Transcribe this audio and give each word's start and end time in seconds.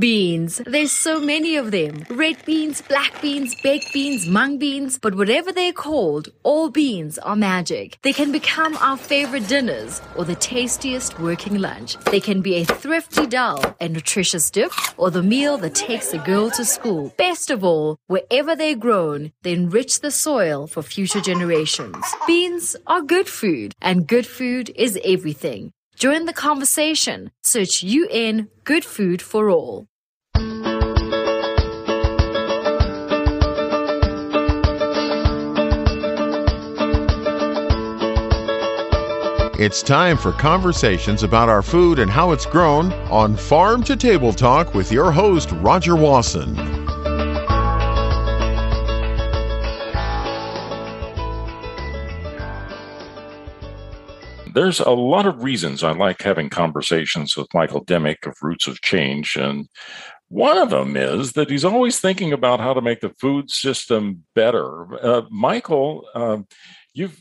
Beans. 0.00 0.62
There's 0.64 0.92
so 0.92 1.20
many 1.20 1.56
of 1.56 1.72
them. 1.72 2.06
Red 2.08 2.42
beans, 2.46 2.80
black 2.80 3.20
beans, 3.20 3.54
baked 3.62 3.92
beans, 3.92 4.26
mung 4.26 4.56
beans, 4.56 4.98
but 4.98 5.14
whatever 5.14 5.52
they're 5.52 5.74
called, 5.74 6.30
all 6.42 6.70
beans 6.70 7.18
are 7.18 7.36
magic. 7.36 7.98
They 8.00 8.14
can 8.14 8.32
become 8.32 8.78
our 8.78 8.96
favorite 8.96 9.46
dinners 9.46 10.00
or 10.16 10.24
the 10.24 10.36
tastiest 10.36 11.20
working 11.20 11.58
lunch. 11.58 11.98
They 12.10 12.18
can 12.18 12.40
be 12.40 12.54
a 12.54 12.64
thrifty 12.64 13.26
dal, 13.26 13.76
a 13.78 13.90
nutritious 13.90 14.50
dip, 14.50 14.72
or 14.96 15.10
the 15.10 15.22
meal 15.22 15.58
that 15.58 15.74
takes 15.74 16.14
a 16.14 16.18
girl 16.18 16.50
to 16.52 16.64
school. 16.64 17.12
Best 17.18 17.50
of 17.50 17.62
all, 17.62 17.98
wherever 18.06 18.56
they're 18.56 18.76
grown, 18.76 19.32
they 19.42 19.52
enrich 19.52 20.00
the 20.00 20.10
soil 20.10 20.66
for 20.66 20.82
future 20.82 21.20
generations. 21.20 22.02
Beans 22.26 22.74
are 22.86 23.02
good 23.02 23.28
food, 23.28 23.74
and 23.82 24.06
good 24.06 24.26
food 24.26 24.70
is 24.76 24.98
everything. 25.04 25.72
Join 26.00 26.24
the 26.24 26.32
conversation. 26.32 27.30
Search 27.42 27.82
UN 27.82 28.48
Good 28.64 28.86
Food 28.86 29.20
for 29.20 29.50
All. 29.50 29.89
It's 39.60 39.82
time 39.82 40.16
for 40.16 40.32
conversations 40.32 41.22
about 41.22 41.50
our 41.50 41.60
food 41.60 41.98
and 41.98 42.10
how 42.10 42.30
it's 42.30 42.46
grown 42.46 42.94
on 43.10 43.36
Farm 43.36 43.82
to 43.82 43.94
Table 43.94 44.32
Talk 44.32 44.72
with 44.72 44.90
your 44.90 45.12
host, 45.12 45.50
Rodger 45.52 45.96
Wasson. 45.96 46.54
There's 54.54 54.80
a 54.80 54.92
lot 54.92 55.26
of 55.26 55.42
reasons 55.42 55.84
I 55.84 55.92
like 55.92 56.22
having 56.22 56.48
conversations 56.48 57.36
with 57.36 57.52
Michael 57.52 57.84
Dimock 57.84 58.26
of 58.26 58.36
Roots 58.40 58.66
of 58.66 58.80
Change. 58.80 59.36
And 59.36 59.68
one 60.28 60.56
of 60.56 60.70
them 60.70 60.96
is 60.96 61.32
that 61.32 61.50
he's 61.50 61.66
always 61.66 62.00
thinking 62.00 62.32
about 62.32 62.60
how 62.60 62.72
to 62.72 62.80
make 62.80 63.00
the 63.00 63.12
food 63.20 63.50
system 63.50 64.24
better. 64.34 64.86
Uh, 65.04 65.22
Michael, 65.28 66.06
uh, 66.14 66.38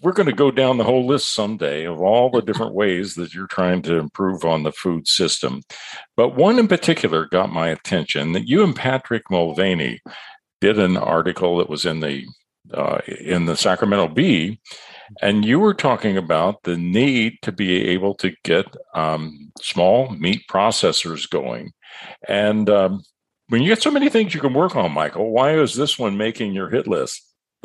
we're 0.02 0.14
going 0.14 0.28
to 0.28 0.34
go 0.34 0.52
down 0.52 0.78
the 0.78 0.84
whole 0.84 1.06
list 1.06 1.34
someday 1.34 1.86
of 1.86 2.02
all 2.02 2.30
the 2.30 2.42
different 2.42 2.74
ways 2.74 3.16
that 3.16 3.34
you're 3.34 3.48
trying 3.48 3.82
to 3.84 3.98
improve 3.98 4.44
on 4.44 4.64
the 4.64 4.72
food 4.72 5.08
system. 5.08 5.62
But 6.18 6.36
one 6.36 6.58
in 6.58 6.68
particular 6.68 7.28
got 7.28 7.52
my 7.52 7.70
attention 7.70 8.32
that 8.34 8.48
you 8.48 8.64
and 8.64 8.76
Patrick 8.76 9.30
Mulvaney 9.30 10.02
did 10.60 10.80
an 10.80 10.98
article 10.98 11.58
that 11.58 11.70
was 11.70 11.86
in 11.86 12.00
the 12.00 12.26
uh, 12.74 13.00
in 13.08 13.46
the 13.46 13.56
Sacramento 13.56 14.10
Bee, 14.10 14.60
and 15.22 15.44
you 15.44 15.60
were 15.60 15.74
talking 15.74 16.18
about 16.18 16.62
the 16.64 16.78
need 16.78 17.38
to 17.42 17.52
be 17.52 17.88
able 17.88 18.14
to 18.16 18.32
get 18.44 18.66
um, 18.94 19.52
small 19.60 20.10
meat 20.12 20.44
processors 20.50 21.28
going. 21.28 21.72
And 22.28 22.70
um, 22.70 23.02
when 23.48 23.64
you 23.64 23.70
get 23.70 23.82
so 23.82 23.90
many 23.90 24.10
things 24.10 24.34
you 24.34 24.40
can 24.40 24.54
work 24.54 24.76
on, 24.76 24.92
Michael, 24.92 25.32
why 25.32 25.58
is 25.58 25.74
this 25.74 25.98
one 25.98 26.18
making 26.18 26.54
your 26.54 26.70
hit 26.70 26.86
list? 26.86 27.29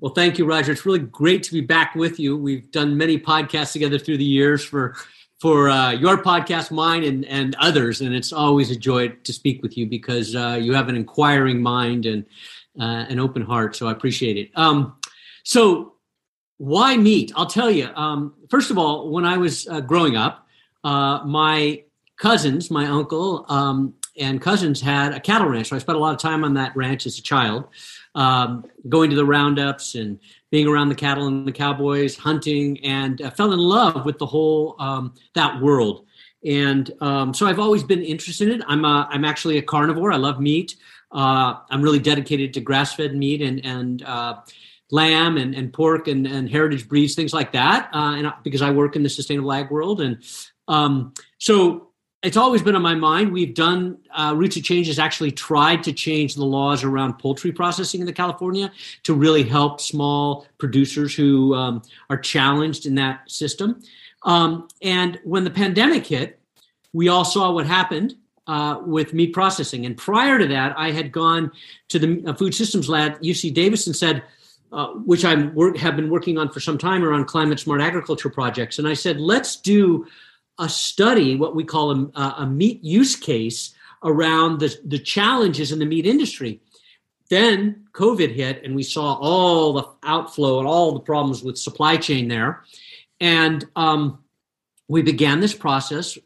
well, 0.00 0.14
thank 0.14 0.38
you, 0.38 0.46
Rodger. 0.46 0.72
It's 0.72 0.86
really 0.86 1.00
great 1.00 1.42
to 1.44 1.52
be 1.52 1.60
back 1.60 1.94
with 1.94 2.18
you. 2.18 2.36
We've 2.36 2.70
done 2.70 2.96
many 2.96 3.18
podcasts 3.18 3.72
together 3.72 3.98
through 3.98 4.18
the 4.18 4.24
years 4.24 4.64
for 4.64 4.96
for 5.40 5.68
uh, 5.68 5.90
your 5.90 6.22
podcast, 6.22 6.70
mine, 6.70 7.04
and 7.04 7.24
and 7.26 7.54
others, 7.56 8.00
and 8.00 8.14
it's 8.14 8.32
always 8.32 8.70
a 8.70 8.76
joy 8.76 9.08
to 9.08 9.32
speak 9.32 9.62
with 9.62 9.76
you 9.76 9.86
because 9.86 10.34
uh, 10.34 10.58
you 10.60 10.72
have 10.72 10.88
an 10.88 10.96
inquiring 10.96 11.60
mind 11.60 12.06
and 12.06 12.24
uh, 12.80 13.04
an 13.10 13.20
open 13.20 13.42
heart. 13.42 13.76
So 13.76 13.88
I 13.88 13.92
appreciate 13.92 14.38
it. 14.38 14.50
Um, 14.54 14.96
so 15.42 15.94
why 16.56 16.96
meat? 16.96 17.30
I'll 17.36 17.46
tell 17.46 17.70
you. 17.70 17.90
Um, 17.94 18.34
first 18.48 18.70
of 18.70 18.78
all, 18.78 19.10
when 19.10 19.26
I 19.26 19.36
was 19.36 19.68
uh, 19.68 19.80
growing 19.80 20.16
up, 20.16 20.46
uh, 20.82 21.22
my 21.26 21.82
cousins, 22.16 22.70
my 22.70 22.86
uncle 22.86 23.44
um, 23.50 23.92
and 24.16 24.40
cousins 24.40 24.80
had 24.80 25.12
a 25.12 25.20
cattle 25.20 25.48
ranch. 25.48 25.68
So 25.68 25.76
I 25.76 25.78
spent 25.78 25.96
a 25.96 26.00
lot 26.00 26.14
of 26.14 26.20
time 26.20 26.44
on 26.44 26.54
that 26.54 26.76
ranch 26.76 27.06
as 27.06 27.18
a 27.18 27.22
child 27.22 27.68
um, 28.14 28.64
going 28.88 29.10
to 29.10 29.16
the 29.16 29.24
roundups 29.24 29.94
and 29.94 30.18
being 30.50 30.68
around 30.68 30.88
the 30.88 30.94
cattle 30.94 31.26
and 31.26 31.46
the 31.46 31.52
cowboys, 31.52 32.16
hunting, 32.16 32.84
and 32.84 33.20
uh, 33.20 33.30
fell 33.30 33.52
in 33.52 33.58
love 33.58 34.04
with 34.04 34.18
the 34.18 34.26
whole 34.26 34.76
um, 34.78 35.14
that 35.34 35.60
world. 35.60 36.06
And 36.44 36.90
um, 37.00 37.34
so 37.34 37.46
I've 37.46 37.58
always 37.58 37.82
been 37.82 38.02
interested 38.02 38.48
in 38.48 38.60
it. 38.60 38.66
I'm 38.68 38.84
a, 38.84 39.08
I'm 39.10 39.24
actually 39.24 39.58
a 39.58 39.62
carnivore. 39.62 40.12
I 40.12 40.16
love 40.16 40.40
meat. 40.40 40.76
Uh, 41.10 41.54
I'm 41.70 41.82
really 41.82 41.98
dedicated 41.98 42.54
to 42.54 42.60
grass-fed 42.60 43.14
meat 43.16 43.40
and 43.40 43.64
and 43.64 44.02
uh, 44.02 44.40
lamb 44.90 45.36
and, 45.36 45.54
and 45.54 45.72
pork 45.72 46.08
and, 46.08 46.26
and 46.26 46.50
heritage 46.50 46.88
breeds, 46.88 47.14
things 47.14 47.32
like 47.32 47.52
that. 47.52 47.88
Uh, 47.92 48.14
and 48.16 48.32
because 48.42 48.62
I 48.62 48.70
work 48.70 48.96
in 48.96 49.02
the 49.02 49.08
sustainable 49.08 49.52
ag 49.52 49.70
world, 49.70 50.00
and 50.00 50.22
um, 50.68 51.14
so 51.38 51.88
it's 52.24 52.38
always 52.38 52.62
been 52.62 52.74
on 52.74 52.82
my 52.82 52.94
mind. 52.94 53.32
We've 53.32 53.54
done 53.54 53.98
uh, 54.10 54.34
Roots 54.34 54.56
of 54.56 54.64
Change 54.64 54.86
has 54.86 54.98
actually 54.98 55.30
tried 55.30 55.82
to 55.84 55.92
change 55.92 56.34
the 56.34 56.44
laws 56.44 56.82
around 56.82 57.18
poultry 57.18 57.52
processing 57.52 58.00
in 58.00 58.06
the 58.06 58.12
California 58.14 58.72
to 59.02 59.12
really 59.12 59.42
help 59.42 59.80
small 59.80 60.46
producers 60.56 61.14
who 61.14 61.54
um, 61.54 61.82
are 62.08 62.16
challenged 62.16 62.86
in 62.86 62.94
that 62.94 63.30
system. 63.30 63.82
Um, 64.22 64.68
and 64.80 65.20
when 65.22 65.44
the 65.44 65.50
pandemic 65.50 66.06
hit, 66.06 66.40
we 66.94 67.08
all 67.08 67.26
saw 67.26 67.52
what 67.52 67.66
happened 67.66 68.14
uh, 68.46 68.80
with 68.84 69.12
meat 69.12 69.34
processing. 69.34 69.84
And 69.84 69.94
prior 69.94 70.38
to 70.38 70.46
that, 70.46 70.78
I 70.78 70.92
had 70.92 71.12
gone 71.12 71.52
to 71.88 71.98
the 71.98 72.24
uh, 72.26 72.32
Food 72.32 72.54
Systems 72.54 72.88
Lab, 72.88 73.20
UC 73.20 73.52
Davis, 73.52 73.86
and 73.86 73.94
said, 73.94 74.22
uh, 74.72 74.88
which 74.88 75.26
I 75.26 75.36
have 75.76 75.94
been 75.94 76.08
working 76.08 76.38
on 76.38 76.50
for 76.50 76.60
some 76.60 76.78
time 76.78 77.04
around 77.04 77.26
climate 77.26 77.60
smart 77.60 77.82
agriculture 77.82 78.30
projects. 78.30 78.78
And 78.78 78.88
I 78.88 78.94
said, 78.94 79.20
let's 79.20 79.56
do 79.56 80.06
a 80.58 80.68
study, 80.68 81.36
what 81.36 81.54
we 81.54 81.64
call 81.64 82.10
a, 82.14 82.34
a 82.38 82.46
meat 82.46 82.82
use 82.82 83.16
case 83.16 83.74
around 84.02 84.60
the, 84.60 84.74
the 84.84 84.98
challenges 84.98 85.72
in 85.72 85.78
the 85.78 85.86
meat 85.86 86.06
industry. 86.06 86.60
Then 87.30 87.86
COVID 87.92 88.34
hit, 88.34 88.62
and 88.62 88.74
we 88.74 88.82
saw 88.82 89.14
all 89.14 89.72
the 89.72 89.88
outflow 90.02 90.58
and 90.58 90.68
all 90.68 90.92
the 90.92 91.00
problems 91.00 91.42
with 91.42 91.58
supply 91.58 91.96
chain 91.96 92.28
there. 92.28 92.62
And 93.20 93.64
um, 93.74 94.22
we 94.88 95.02
began 95.02 95.40
this 95.40 95.54
process 95.54 96.18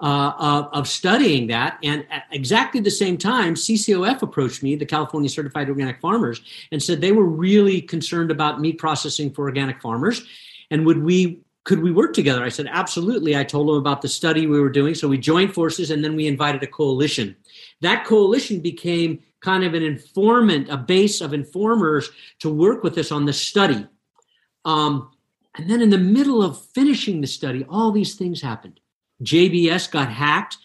uh, 0.00 0.32
of, 0.38 0.68
of, 0.72 0.88
studying 0.88 1.46
that. 1.46 1.78
And 1.82 2.06
at 2.10 2.24
exactly 2.30 2.80
the 2.80 2.90
same 2.90 3.16
time, 3.16 3.54
CCOF 3.54 4.22
approached 4.22 4.62
me, 4.62 4.76
the 4.76 4.84
California 4.84 5.28
Certified 5.28 5.68
Organic 5.68 6.00
Farmers, 6.00 6.40
and 6.70 6.82
said 6.82 7.00
they 7.00 7.12
were 7.12 7.24
really 7.24 7.80
concerned 7.80 8.30
about 8.30 8.60
meat 8.60 8.78
processing 8.78 9.30
for 9.30 9.44
organic 9.44 9.80
farmers. 9.80 10.22
And 10.70 10.84
would 10.84 11.02
we 11.02 11.40
could 11.66 11.82
we 11.82 11.90
work 11.90 12.14
together? 12.14 12.44
I 12.44 12.48
said, 12.48 12.68
absolutely. 12.70 13.36
I 13.36 13.42
told 13.42 13.68
them 13.68 13.74
about 13.74 14.00
the 14.00 14.08
study 14.08 14.46
we 14.46 14.60
were 14.60 14.70
doing. 14.70 14.94
So 14.94 15.08
we 15.08 15.18
joined 15.18 15.52
forces 15.52 15.90
and 15.90 16.02
then 16.02 16.14
we 16.14 16.28
invited 16.28 16.62
a 16.62 16.66
coalition. 16.68 17.34
That 17.80 18.04
coalition 18.04 18.60
became 18.60 19.18
kind 19.40 19.64
of 19.64 19.74
an 19.74 19.82
informant, 19.82 20.68
a 20.70 20.76
base 20.76 21.20
of 21.20 21.34
informers 21.34 22.08
to 22.38 22.54
work 22.54 22.84
with 22.84 22.96
us 22.98 23.10
on 23.10 23.26
the 23.26 23.32
study. 23.32 23.84
Um, 24.64 25.10
and 25.56 25.68
then 25.68 25.82
in 25.82 25.90
the 25.90 25.98
middle 25.98 26.40
of 26.40 26.64
finishing 26.66 27.20
the 27.20 27.26
study, 27.26 27.66
all 27.68 27.90
these 27.90 28.14
things 28.14 28.40
happened. 28.40 28.78
JBS 29.24 29.90
got 29.90 30.08
hacked. 30.08 30.58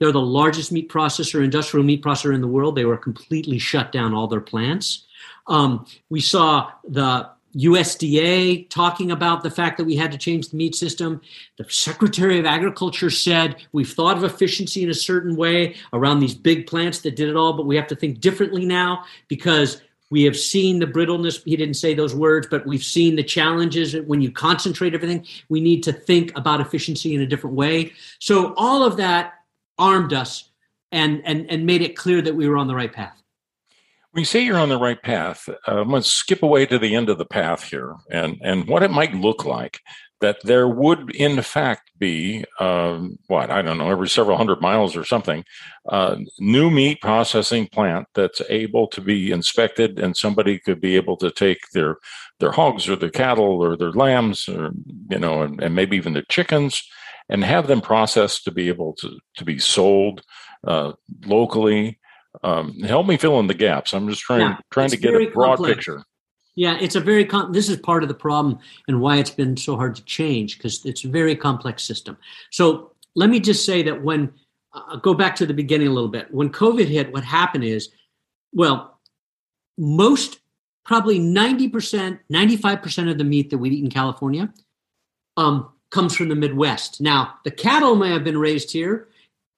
They're 0.00 0.10
the 0.10 0.20
largest 0.20 0.72
meat 0.72 0.88
processor, 0.88 1.44
industrial 1.44 1.86
meat 1.86 2.02
processor 2.02 2.34
in 2.34 2.40
the 2.40 2.48
world. 2.48 2.74
They 2.74 2.86
were 2.86 2.96
completely 2.96 3.60
shut 3.60 3.92
down 3.92 4.14
all 4.14 4.26
their 4.26 4.40
plants. 4.40 5.06
Um, 5.46 5.86
we 6.08 6.20
saw 6.20 6.72
the 6.82 7.30
USDA 7.56 8.68
talking 8.70 9.10
about 9.10 9.42
the 9.42 9.50
fact 9.50 9.78
that 9.78 9.84
we 9.84 9.96
had 9.96 10.12
to 10.12 10.18
change 10.18 10.48
the 10.48 10.56
meat 10.56 10.74
system. 10.74 11.20
The 11.56 11.64
Secretary 11.68 12.38
of 12.38 12.46
Agriculture 12.46 13.10
said 13.10 13.56
we've 13.72 13.92
thought 13.92 14.16
of 14.16 14.24
efficiency 14.24 14.82
in 14.82 14.90
a 14.90 14.94
certain 14.94 15.36
way 15.36 15.76
around 15.92 16.20
these 16.20 16.34
big 16.34 16.66
plants 16.66 17.00
that 17.00 17.16
did 17.16 17.28
it 17.28 17.36
all, 17.36 17.52
but 17.52 17.66
we 17.66 17.76
have 17.76 17.88
to 17.88 17.96
think 17.96 18.20
differently 18.20 18.64
now 18.64 19.04
because 19.28 19.80
we 20.10 20.24
have 20.24 20.36
seen 20.36 20.80
the 20.80 20.86
brittleness. 20.86 21.42
He 21.44 21.56
didn't 21.56 21.74
say 21.74 21.94
those 21.94 22.14
words, 22.14 22.48
but 22.50 22.66
we've 22.66 22.84
seen 22.84 23.16
the 23.16 23.22
challenges 23.22 23.94
when 24.06 24.20
you 24.20 24.32
concentrate 24.32 24.94
everything. 24.94 25.26
We 25.48 25.60
need 25.60 25.82
to 25.84 25.92
think 25.92 26.36
about 26.36 26.60
efficiency 26.60 27.14
in 27.14 27.20
a 27.20 27.26
different 27.26 27.56
way. 27.56 27.92
So 28.18 28.54
all 28.56 28.84
of 28.84 28.96
that 28.96 29.34
armed 29.78 30.12
us 30.12 30.50
and 30.92 31.22
and 31.24 31.48
and 31.48 31.64
made 31.64 31.82
it 31.82 31.96
clear 31.96 32.20
that 32.20 32.34
we 32.34 32.48
were 32.48 32.56
on 32.56 32.66
the 32.66 32.74
right 32.74 32.92
path. 32.92 33.19
When 34.12 34.22
you 34.22 34.26
say 34.26 34.40
you're 34.40 34.58
on 34.58 34.70
the 34.70 34.78
right 34.78 35.00
path, 35.00 35.48
uh, 35.48 35.80
I'm 35.80 35.88
going 35.88 36.02
to 36.02 36.08
skip 36.08 36.42
away 36.42 36.66
to 36.66 36.78
the 36.80 36.96
end 36.96 37.08
of 37.08 37.18
the 37.18 37.24
path 37.24 37.62
here 37.62 37.94
and, 38.10 38.40
and 38.42 38.66
what 38.66 38.82
it 38.82 38.90
might 38.90 39.14
look 39.14 39.44
like. 39.44 39.80
That 40.20 40.42
there 40.44 40.68
would, 40.68 41.16
in 41.16 41.40
fact, 41.40 41.92
be 41.98 42.44
um, 42.58 43.18
what 43.28 43.50
I 43.50 43.62
don't 43.62 43.78
know, 43.78 43.90
every 43.90 44.06
several 44.08 44.36
hundred 44.36 44.60
miles 44.60 44.94
or 44.94 45.02
something, 45.02 45.46
uh, 45.88 46.16
new 46.38 46.70
meat 46.70 47.00
processing 47.00 47.68
plant 47.68 48.06
that's 48.14 48.42
able 48.50 48.86
to 48.88 49.00
be 49.00 49.30
inspected, 49.30 49.98
and 49.98 50.14
somebody 50.14 50.58
could 50.58 50.78
be 50.78 50.94
able 50.96 51.16
to 51.16 51.30
take 51.30 51.60
their 51.72 51.96
their 52.38 52.50
hogs 52.50 52.86
or 52.86 52.96
their 52.96 53.08
cattle 53.08 53.64
or 53.64 53.78
their 53.78 53.92
lambs, 53.92 54.46
or 54.46 54.72
you 55.10 55.18
know, 55.18 55.40
and, 55.40 55.62
and 55.62 55.74
maybe 55.74 55.96
even 55.96 56.12
their 56.12 56.26
chickens, 56.28 56.82
and 57.30 57.42
have 57.42 57.66
them 57.66 57.80
processed 57.80 58.44
to 58.44 58.50
be 58.50 58.68
able 58.68 58.92
to 58.96 59.18
to 59.36 59.44
be 59.46 59.58
sold 59.58 60.20
uh, 60.66 60.92
locally 61.24 61.98
um, 62.42 62.78
help 62.80 63.06
me 63.06 63.16
fill 63.16 63.38
in 63.40 63.46
the 63.46 63.54
gaps. 63.54 63.92
I'm 63.92 64.08
just 64.08 64.22
trying 64.22 64.40
yeah, 64.40 64.56
trying 64.70 64.90
to 64.90 64.96
get 64.96 65.14
a 65.14 65.26
broad 65.30 65.56
complex. 65.56 65.76
picture. 65.76 66.04
Yeah, 66.56 66.76
it's 66.80 66.96
a 66.96 67.00
very 67.00 67.24
com- 67.24 67.52
this 67.52 67.68
is 67.68 67.76
part 67.78 68.02
of 68.02 68.08
the 68.08 68.14
problem 68.14 68.58
and 68.88 69.00
why 69.00 69.16
it's 69.16 69.30
been 69.30 69.56
so 69.56 69.76
hard 69.76 69.94
to 69.96 70.04
change 70.04 70.58
because 70.58 70.84
it's 70.84 71.04
a 71.04 71.08
very 71.08 71.34
complex 71.36 71.82
system. 71.82 72.16
So 72.50 72.92
let 73.14 73.30
me 73.30 73.40
just 73.40 73.64
say 73.64 73.82
that 73.82 74.02
when 74.02 74.32
I'll 74.72 74.98
go 74.98 75.14
back 75.14 75.36
to 75.36 75.46
the 75.46 75.54
beginning 75.54 75.88
a 75.88 75.92
little 75.92 76.08
bit. 76.08 76.32
When 76.32 76.50
COVID 76.50 76.86
hit, 76.86 77.12
what 77.12 77.24
happened 77.24 77.64
is, 77.64 77.88
well, 78.52 79.00
most 79.76 80.40
probably 80.84 81.18
90%, 81.18 82.18
95% 82.32 83.10
of 83.10 83.18
the 83.18 83.24
meat 83.24 83.50
that 83.50 83.58
we 83.58 83.70
eat 83.70 83.84
in 83.84 83.90
California 83.90 84.52
um, 85.36 85.68
comes 85.90 86.14
from 86.14 86.28
the 86.28 86.34
Midwest. 86.34 87.00
Now, 87.00 87.34
the 87.44 87.50
cattle 87.50 87.96
may 87.96 88.10
have 88.10 88.24
been 88.24 88.38
raised 88.38 88.70
here, 88.70 89.08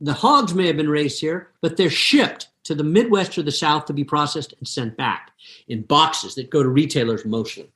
the 0.03 0.13
hogs 0.13 0.53
may 0.53 0.67
have 0.67 0.77
been 0.77 0.91
raised 0.91 1.21
here, 1.21 1.51
but 1.61 1.77
they're 1.77 1.89
shipped 1.89 2.49
to 2.65 2.75
the 2.75 2.85
Midwest 2.85 3.39
or 3.39 3.43
the 3.43 3.53
South 3.53 3.87
to 3.87 3.93
be 3.93 4.03
processed 4.03 4.53
and 4.59 4.67
sent 4.67 4.97
back 4.97 5.31
in 5.69 5.83
boxes 5.83 6.35
that 6.35 6.51
go 6.51 6.63
to 6.63 6.69
retailers 6.69 7.25
mostly. 7.25 7.71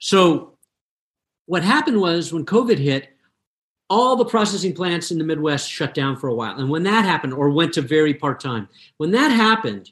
So, 0.00 0.54
what 1.46 1.62
happened 1.62 2.00
was 2.00 2.32
when 2.32 2.44
COVID 2.44 2.78
hit, 2.78 3.10
all 3.88 4.16
the 4.16 4.24
processing 4.24 4.74
plants 4.74 5.10
in 5.10 5.18
the 5.18 5.24
Midwest 5.24 5.70
shut 5.70 5.94
down 5.94 6.16
for 6.16 6.28
a 6.28 6.34
while. 6.34 6.58
And 6.58 6.68
when 6.68 6.82
that 6.84 7.04
happened, 7.04 7.34
or 7.34 7.50
went 7.50 7.74
to 7.74 7.82
very 7.82 8.14
part 8.14 8.40
time, 8.40 8.68
when 8.96 9.12
that 9.12 9.30
happened, 9.30 9.90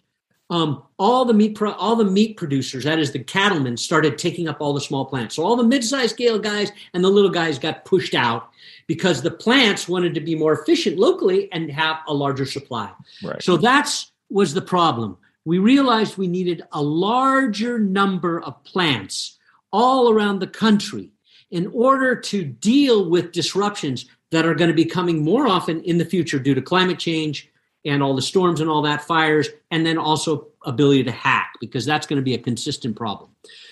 um, 0.50 0.82
all 0.98 1.24
the 1.24 1.32
meat 1.32 1.54
pro- 1.54 1.72
all 1.72 1.96
the 1.96 2.04
meat 2.04 2.36
producers, 2.36 2.84
that 2.84 2.98
is 2.98 3.12
the 3.12 3.20
cattlemen, 3.20 3.76
started 3.76 4.18
taking 4.18 4.48
up 4.48 4.60
all 4.60 4.74
the 4.74 4.80
small 4.80 5.04
plants. 5.06 5.36
So 5.36 5.44
all 5.44 5.56
the 5.56 5.64
mid-sized 5.64 6.10
scale 6.10 6.38
guys 6.38 6.72
and 6.92 7.04
the 7.04 7.08
little 7.08 7.30
guys 7.30 7.58
got 7.58 7.84
pushed 7.84 8.14
out 8.14 8.50
because 8.88 9.22
the 9.22 9.30
plants 9.30 9.88
wanted 9.88 10.12
to 10.14 10.20
be 10.20 10.34
more 10.34 10.52
efficient 10.52 10.98
locally 10.98 11.50
and 11.52 11.70
have 11.70 11.98
a 12.08 12.12
larger 12.12 12.44
supply. 12.44 12.90
Right. 13.22 13.42
So 13.42 13.56
that's 13.56 14.10
was 14.28 14.52
the 14.52 14.62
problem. 14.62 15.16
We 15.44 15.58
realized 15.58 16.16
we 16.16 16.28
needed 16.28 16.62
a 16.72 16.82
larger 16.82 17.78
number 17.78 18.40
of 18.40 18.62
plants 18.64 19.38
all 19.72 20.12
around 20.12 20.40
the 20.40 20.46
country 20.46 21.12
in 21.50 21.68
order 21.68 22.14
to 22.14 22.44
deal 22.44 23.08
with 23.08 23.32
disruptions 23.32 24.06
that 24.30 24.46
are 24.46 24.54
going 24.54 24.68
to 24.68 24.74
be 24.74 24.84
coming 24.84 25.24
more 25.24 25.48
often 25.48 25.80
in 25.82 25.98
the 25.98 26.04
future 26.04 26.38
due 26.38 26.54
to 26.54 26.62
climate 26.62 26.98
change 26.98 27.49
and 27.84 28.02
all 28.02 28.14
the 28.14 28.22
storms 28.22 28.60
and 28.60 28.68
all 28.68 28.82
that 28.82 29.02
fires 29.02 29.48
and 29.70 29.84
then 29.86 29.98
also 29.98 30.48
ability 30.64 31.04
to 31.04 31.12
hack 31.12 31.52
because 31.60 31.84
that's 31.84 32.06
going 32.06 32.18
to 32.18 32.22
be 32.22 32.34
a 32.34 32.38
consistent 32.38 32.96
problem 32.96 33.30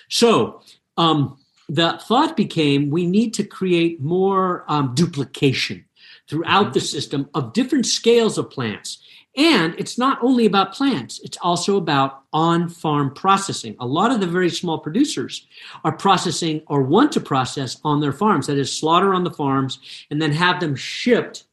so 0.08 0.62
um, 0.96 1.38
the 1.68 2.00
thought 2.02 2.36
became 2.36 2.90
we 2.90 3.06
need 3.06 3.34
to 3.34 3.44
create 3.44 4.00
more 4.00 4.64
um, 4.68 4.94
duplication 4.94 5.84
throughout 6.28 6.66
mm-hmm. 6.66 6.72
the 6.74 6.80
system 6.80 7.28
of 7.34 7.52
different 7.52 7.86
scales 7.86 8.38
of 8.38 8.50
plants 8.50 8.98
and 9.38 9.76
it's 9.78 9.96
not 9.96 10.18
only 10.20 10.46
about 10.46 10.74
plants, 10.74 11.20
it's 11.22 11.38
also 11.40 11.76
about 11.76 12.24
on 12.32 12.68
farm 12.68 13.14
processing. 13.14 13.76
A 13.78 13.86
lot 13.86 14.10
of 14.10 14.18
the 14.18 14.26
very 14.26 14.50
small 14.50 14.78
producers 14.78 15.46
are 15.84 15.92
processing 15.92 16.60
or 16.66 16.82
want 16.82 17.12
to 17.12 17.20
process 17.20 17.78
on 17.84 18.00
their 18.00 18.12
farms, 18.12 18.48
that 18.48 18.58
is, 18.58 18.76
slaughter 18.76 19.14
on 19.14 19.22
the 19.22 19.30
farms 19.30 19.78
and 20.10 20.20
then 20.20 20.32
have 20.32 20.58
them 20.58 20.74
shipped, 20.74 21.44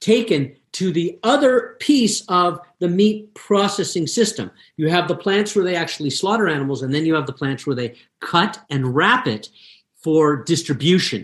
taken 0.00 0.56
to 0.72 0.90
the 0.90 1.18
other 1.22 1.76
piece 1.80 2.24
of 2.28 2.60
the 2.78 2.88
meat 2.88 3.34
processing 3.34 4.06
system. 4.06 4.50
You 4.76 4.88
have 4.88 5.06
the 5.06 5.14
plants 5.14 5.54
where 5.54 5.64
they 5.64 5.76
actually 5.76 6.10
slaughter 6.10 6.48
animals, 6.48 6.82
and 6.82 6.94
then 6.94 7.04
you 7.04 7.14
have 7.14 7.26
the 7.26 7.32
plants 7.32 7.66
where 7.66 7.76
they 7.76 7.94
cut 8.20 8.58
and 8.70 8.94
wrap 8.94 9.26
it 9.26 9.50
for 9.96 10.42
distribution. 10.42 11.22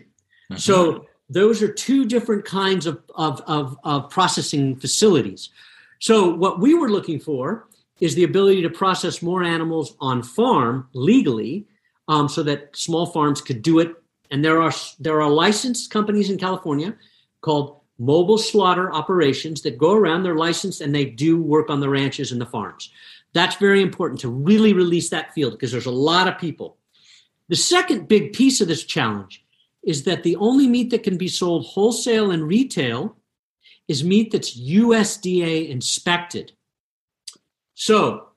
Mm-hmm. 0.50 0.56
So 0.56 1.06
those 1.30 1.62
are 1.62 1.72
two 1.72 2.04
different 2.04 2.44
kinds 2.44 2.86
of, 2.86 3.02
of, 3.14 3.40
of, 3.46 3.78
of 3.84 4.10
processing 4.10 4.76
facilities. 4.76 5.50
So, 6.00 6.32
what 6.34 6.60
we 6.60 6.74
were 6.74 6.90
looking 6.90 7.18
for 7.18 7.66
is 8.00 8.14
the 8.14 8.24
ability 8.24 8.62
to 8.62 8.70
process 8.70 9.20
more 9.20 9.42
animals 9.42 9.96
on 10.00 10.22
farm 10.22 10.88
legally 10.92 11.66
um, 12.06 12.28
so 12.28 12.42
that 12.44 12.76
small 12.76 13.06
farms 13.06 13.40
could 13.40 13.62
do 13.62 13.80
it. 13.80 13.94
And 14.30 14.44
there 14.44 14.62
are, 14.62 14.72
there 15.00 15.20
are 15.20 15.28
licensed 15.28 15.90
companies 15.90 16.30
in 16.30 16.38
California 16.38 16.94
called 17.40 17.77
mobile 17.98 18.38
slaughter 18.38 18.92
operations 18.92 19.62
that 19.62 19.78
go 19.78 19.92
around, 19.92 20.22
they're 20.22 20.36
licensed, 20.36 20.80
and 20.80 20.94
they 20.94 21.04
do 21.04 21.40
work 21.40 21.70
on 21.70 21.80
the 21.80 21.88
ranches 21.88 22.32
and 22.32 22.40
the 22.40 22.46
farms. 22.46 22.90
That's 23.32 23.56
very 23.56 23.82
important 23.82 24.20
to 24.20 24.28
really 24.28 24.72
release 24.72 25.10
that 25.10 25.34
field 25.34 25.52
because 25.52 25.72
there's 25.72 25.86
a 25.86 25.90
lot 25.90 26.28
of 26.28 26.38
people. 26.38 26.76
The 27.48 27.56
second 27.56 28.08
big 28.08 28.32
piece 28.32 28.60
of 28.60 28.68
this 28.68 28.84
challenge 28.84 29.44
is 29.82 30.04
that 30.04 30.22
the 30.22 30.36
only 30.36 30.66
meat 30.66 30.90
that 30.90 31.02
can 31.02 31.16
be 31.16 31.28
sold 31.28 31.66
wholesale 31.66 32.30
and 32.30 32.46
retail 32.46 33.16
is 33.86 34.04
meat 34.04 34.30
that's 34.30 34.58
USDA 34.58 35.68
inspected. 35.68 36.52
So 37.74 38.28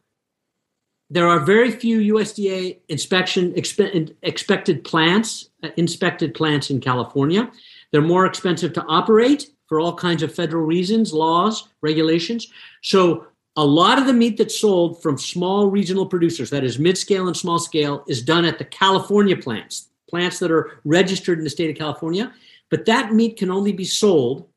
there 1.09 1.27
are 1.27 1.39
very 1.39 1.71
few 1.71 2.15
USDA 2.15 2.77
inspection 2.87 3.51
expe- 3.53 4.15
expected 4.23 4.83
plants, 4.85 5.49
uh, 5.61 5.69
inspected 5.75 6.33
plants 6.33 6.69
in 6.69 6.79
California. 6.79 7.51
They're 7.91 8.01
more 8.01 8.25
expensive 8.25 8.73
to 8.73 8.83
operate 8.85 9.51
for 9.67 9.79
all 9.79 9.95
kinds 9.95 10.23
of 10.23 10.33
federal 10.33 10.65
reasons, 10.65 11.13
laws, 11.13 11.69
regulations. 11.81 12.47
So 12.81 13.27
a 13.55 13.65
lot 13.65 13.99
of 13.99 14.05
the 14.05 14.13
meat 14.13 14.37
that's 14.37 14.59
sold 14.59 15.01
from 15.01 15.17
small 15.17 15.67
regional 15.67 16.05
producers, 16.05 16.49
that 16.49 16.63
is 16.63 16.79
mid 16.79 16.97
scale 16.97 17.27
and 17.27 17.35
small 17.35 17.59
scale, 17.59 18.03
is 18.07 18.21
done 18.21 18.45
at 18.45 18.57
the 18.57 18.65
California 18.65 19.35
plants 19.37 19.87
plants 20.11 20.39
that 20.39 20.51
are 20.51 20.79
registered 20.83 21.39
in 21.39 21.43
the 21.43 21.49
state 21.49 21.71
of 21.71 21.77
California, 21.77 22.31
but 22.69 22.85
that 22.85 23.13
meat 23.13 23.37
can 23.37 23.49
only 23.49 23.71
be 23.71 23.85
sold 23.85 24.47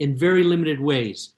in 0.00 0.16
very 0.16 0.42
limited 0.44 0.80
ways. 0.80 1.34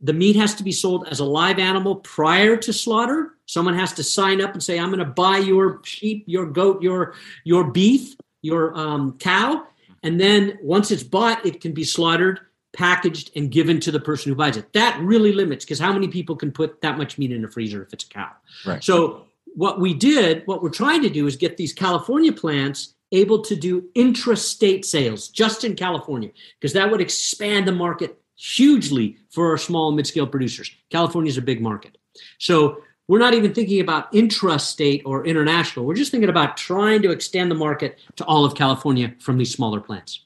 The 0.00 0.12
meat 0.12 0.36
has 0.36 0.54
to 0.56 0.64
be 0.64 0.72
sold 0.72 1.06
as 1.08 1.20
a 1.20 1.24
live 1.24 1.58
animal 1.58 1.96
prior 1.96 2.56
to 2.56 2.72
slaughter. 2.72 3.34
Someone 3.46 3.74
has 3.74 3.92
to 3.94 4.02
sign 4.02 4.40
up 4.40 4.52
and 4.52 4.62
say, 4.62 4.78
"I'm 4.78 4.88
going 4.88 4.98
to 4.98 5.04
buy 5.04 5.38
your 5.38 5.80
sheep, 5.84 6.24
your 6.26 6.46
goat, 6.46 6.82
your 6.82 7.14
your 7.44 7.70
beef, 7.70 8.16
your 8.42 8.76
um, 8.76 9.16
cow," 9.18 9.66
and 10.06 10.20
then 10.20 10.58
once 10.62 10.90
it's 10.92 11.02
bought, 11.02 11.44
it 11.44 11.60
can 11.60 11.72
be 11.72 11.82
slaughtered, 11.84 12.38
packaged, 12.72 13.32
and 13.34 13.50
given 13.50 13.80
to 13.80 13.90
the 13.90 13.98
person 13.98 14.30
who 14.30 14.36
buys 14.36 14.56
it. 14.56 14.72
That 14.72 15.00
really 15.00 15.32
limits 15.32 15.64
because 15.64 15.80
how 15.80 15.92
many 15.92 16.08
people 16.08 16.36
can 16.36 16.52
put 16.52 16.80
that 16.82 16.96
much 16.96 17.18
meat 17.18 17.32
in 17.32 17.44
a 17.44 17.48
freezer 17.48 17.82
if 17.82 17.92
it's 17.92 18.04
a 18.04 18.08
cow? 18.08 18.30
Right. 18.64 18.84
So 18.84 19.26
what 19.54 19.80
we 19.80 19.94
did, 19.94 20.42
what 20.46 20.62
we're 20.62 20.70
trying 20.70 21.02
to 21.02 21.10
do 21.10 21.26
is 21.26 21.36
get 21.36 21.56
these 21.56 21.72
California 21.72 22.32
plants 22.32 22.94
able 23.12 23.40
to 23.42 23.56
do 23.56 23.82
intrastate 23.94 24.84
sales 24.84 25.28
just 25.28 25.64
in 25.64 25.74
California, 25.74 26.30
because 26.60 26.72
that 26.74 26.90
would 26.90 27.00
expand 27.00 27.66
the 27.66 27.72
market 27.72 28.20
hugely 28.36 29.16
for 29.30 29.50
our 29.50 29.58
small 29.58 29.88
and 29.88 29.96
mid-scale 29.96 30.26
producers. 30.26 30.70
California 30.90 31.30
is 31.30 31.38
a 31.38 31.42
big 31.42 31.60
market. 31.60 31.98
So 32.38 32.82
we're 33.08 33.18
not 33.18 33.34
even 33.34 33.54
thinking 33.54 33.80
about 33.80 34.12
intrastate 34.12 35.02
or 35.04 35.24
international. 35.24 35.84
We're 35.86 35.94
just 35.94 36.10
thinking 36.10 36.30
about 36.30 36.56
trying 36.56 37.02
to 37.02 37.10
extend 37.10 37.50
the 37.50 37.54
market 37.54 37.98
to 38.16 38.24
all 38.24 38.44
of 38.44 38.54
California 38.54 39.14
from 39.20 39.38
these 39.38 39.52
smaller 39.52 39.80
plants. 39.80 40.24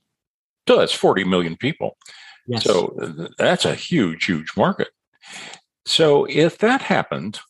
So 0.69 0.77
that's 0.77 0.93
40 0.93 1.25
million 1.25 1.56
people. 1.56 1.97
Yes. 2.47 2.65
So 2.65 2.97
that's 3.38 3.65
a 3.65 3.75
huge, 3.75 4.25
huge 4.25 4.56
market. 4.56 4.88
So 5.85 6.25
if 6.27 6.59
that 6.59 6.82
happened, 6.82 7.40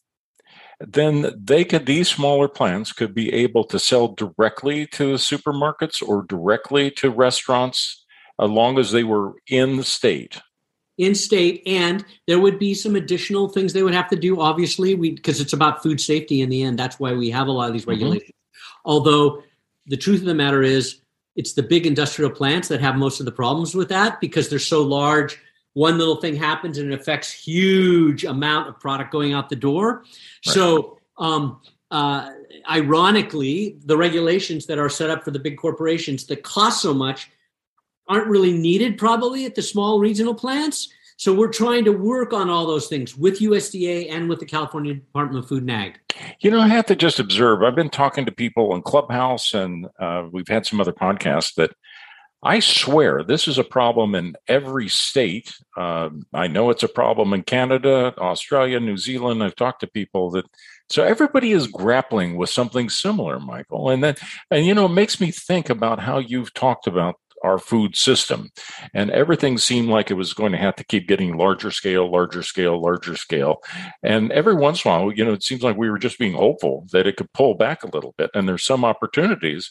then 0.81 1.33
they 1.37 1.65
could 1.65 1.87
these 1.87 2.09
smaller 2.09 2.49
plants 2.49 2.93
could 2.93 3.15
be 3.15 3.33
able 3.33 3.65
to 3.65 3.79
sell 3.79 4.09
directly 4.09 4.87
to 4.87 5.13
the 5.13 5.19
supermarkets 5.19 6.07
or 6.07 6.25
directly 6.25 6.91
to 6.93 7.11
restaurants 7.11 8.05
as 8.41 8.49
long 8.49 8.79
as 8.79 8.91
they 8.91 9.05
were 9.05 9.35
in 9.47 9.77
the 9.77 9.85
state 9.85 10.41
in 11.01 11.15
state 11.15 11.63
and 11.67 12.05
there 12.27 12.39
would 12.39 12.59
be 12.59 12.75
some 12.75 12.97
additional 12.97 13.49
things 13.49 13.73
they 13.73 13.83
would 13.83 13.95
have 13.95 14.09
to 14.09 14.17
do 14.17 14.41
obviously 14.41 14.95
we 14.95 15.13
because 15.13 15.41
it's 15.41 15.53
about 15.53 15.83
food 15.83 16.01
safety 16.01 16.41
in 16.41 16.49
the 16.49 16.63
end 16.63 16.79
that's 16.79 17.01
why 17.01 17.13
we 17.13 17.31
have 17.31 17.49
a 17.49 17.53
lot 17.53 17.67
of 17.67 17.73
these 17.73 17.83
mm-hmm. 17.83 17.91
regulations 17.91 18.31
mm-hmm. 18.31 18.91
although 18.91 19.43
the 19.87 19.97
truth 19.97 20.21
of 20.21 20.27
the 20.27 20.35
matter 20.35 20.63
is 20.63 21.01
it's 21.37 21.55
the 21.55 21.63
big 21.63 21.87
industrial 21.87 22.31
plants 22.31 22.69
that 22.69 22.81
have 22.81 22.97
most 22.97 23.21
of 23.21 23.27
the 23.27 23.33
problems 23.33 23.75
with 23.75 23.89
that 23.89 24.21
because 24.21 24.49
they're 24.49 24.59
so 24.59 24.83
large 24.83 25.39
one 25.75 25.99
little 25.99 26.17
thing 26.17 26.37
happens 26.37 26.79
and 26.79 26.93
it 26.93 27.01
affects 27.01 27.33
huge 27.33 28.25
amount 28.25 28.69
of 28.69 28.79
product 28.81 29.13
going 29.13 29.33
out 29.33 29.49
the 29.49 29.57
door. 29.57 29.99
Right. 30.47 30.55
So, 30.55 30.99
um, 31.19 31.61
uh, 31.91 32.31
ironically, 32.69 33.79
the 33.85 33.97
regulations 33.97 34.67
that 34.67 34.79
are 34.79 34.89
set 34.89 35.11
up 35.11 35.25
for 35.25 35.31
the 35.31 35.39
big 35.39 35.59
corporations 35.59 36.27
that 36.27 36.43
cost 36.43 36.83
so 36.83 36.95
much 36.95 37.31
aren't 38.11 38.27
really 38.27 38.53
needed 38.53 38.99
probably 38.99 39.47
at 39.47 39.55
the 39.55 39.63
small 39.63 40.01
regional 40.01 40.35
plants. 40.35 40.93
So 41.17 41.35
we're 41.35 41.53
trying 41.53 41.85
to 41.85 41.93
work 41.93 42.33
on 42.33 42.51
all 42.51 42.67
those 42.67 42.89
things 42.89 43.17
with 43.17 43.41
USDA 43.41 44.11
and 44.11 44.29
with 44.29 44.41
the 44.41 44.47
California 44.47 44.95
Department 44.95 45.45
of 45.45 45.49
Food 45.49 45.63
and 45.63 45.71
Ag. 45.71 46.01
You 46.41 46.51
know, 46.51 46.61
I 46.61 46.69
have 46.69 46.87
to 46.87 46.97
just 46.97 47.21
observe. 47.21 47.63
I've 47.63 47.75
been 47.75 47.91
talking 47.91 48.25
to 48.27 48.33
people 48.33 48.75
in 48.75 48.83
Clubhouse, 48.83 49.55
and 49.55 49.87
uh, 49.99 50.27
we've 50.33 50.49
had 50.49 50.67
some 50.67 50.81
other 50.81 50.95
podcasts 50.95 51.55
that 51.55 51.73
I 52.43 52.61
swear 52.61 53.23
this 53.23 53.47
is 53.47 53.59
a 53.59 53.65
problem 53.65 54.15
in 54.15 54.35
every 54.49 54.89
state. 54.89 55.53
Uh, 55.77 56.09
I 56.33 56.47
know 56.47 56.71
it's 56.71 56.83
a 56.83 56.89
problem 56.89 57.35
in 57.35 57.43
Canada, 57.43 58.15
Australia, 58.17 58.81
New 58.81 58.97
Zealand. 58.97 59.45
I've 59.45 59.57
talked 59.57 59.81
to 59.81 59.87
people 59.87 60.31
that 60.31 60.47
so 60.89 61.05
everybody 61.05 61.53
is 61.53 61.69
grappling 61.69 62.37
with 62.37 62.51
something 62.51 62.91
similar, 62.91 63.39
Michael. 63.39 63.91
And 63.91 64.03
then, 64.03 64.17
and 64.51 64.67
you 64.67 64.75
know, 64.75 64.87
it 64.87 64.93
makes 64.93 65.21
me 65.21 65.31
think 65.31 65.71
about 65.71 66.01
how 66.01 66.19
you've 66.19 66.53
talked 66.53 66.89
about 66.89 67.20
our 67.43 67.59
food 67.59 67.97
system. 67.97 68.51
And 68.95 69.11
everything 69.11 69.59
seemed 69.59 69.89
like 69.89 70.11
it 70.11 70.15
was 70.15 70.33
going 70.33 70.53
to 70.53 70.59
have 70.59 70.77
to 70.77 70.85
keep 70.85 71.09
getting 71.09 71.37
larger 71.37 71.71
scale, 71.71 72.11
larger 72.11 72.43
scale, 72.43 72.81
larger 72.81 73.17
scale. 73.17 73.63
And 74.03 74.31
every 74.33 74.55
once 74.55 74.85
in 74.85 74.91
a 74.91 74.99
while, 74.99 75.13
you 75.13 75.25
know, 75.25 75.33
it 75.33 75.43
seems 75.43 75.63
like 75.63 75.77
we 75.77 75.91
were 75.91 75.99
just 75.99 76.19
being 76.19 76.35
hopeful 76.35 76.87
that 76.93 77.07
it 77.07 77.17
could 77.17 77.33
pull 77.33 77.55
back 77.55 77.83
a 77.83 77.91
little 77.91 78.15
bit. 78.17 78.31
And 78.35 78.49
there's 78.49 78.65
some 78.65 78.85
opportunities 78.85 79.71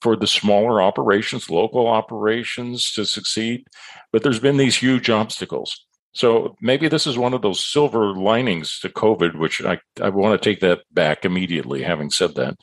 for 0.00 0.16
the 0.16 0.26
smaller 0.26 0.80
operations, 0.82 1.50
local 1.50 1.86
operations 1.86 2.90
to 2.92 3.04
succeed. 3.04 3.66
But 4.12 4.22
there's 4.22 4.40
been 4.40 4.56
these 4.56 4.76
huge 4.76 5.10
obstacles. 5.10 5.86
So 6.16 6.56
maybe 6.62 6.88
this 6.88 7.06
is 7.06 7.18
one 7.18 7.34
of 7.34 7.42
those 7.42 7.62
silver 7.62 8.14
linings 8.14 8.78
to 8.80 8.88
COVID, 8.88 9.36
which 9.38 9.62
I, 9.62 9.78
I 10.00 10.08
want 10.08 10.40
to 10.40 10.50
take 10.50 10.60
that 10.60 10.80
back 10.90 11.26
immediately, 11.26 11.82
having 11.82 12.08
said 12.08 12.34
that. 12.36 12.56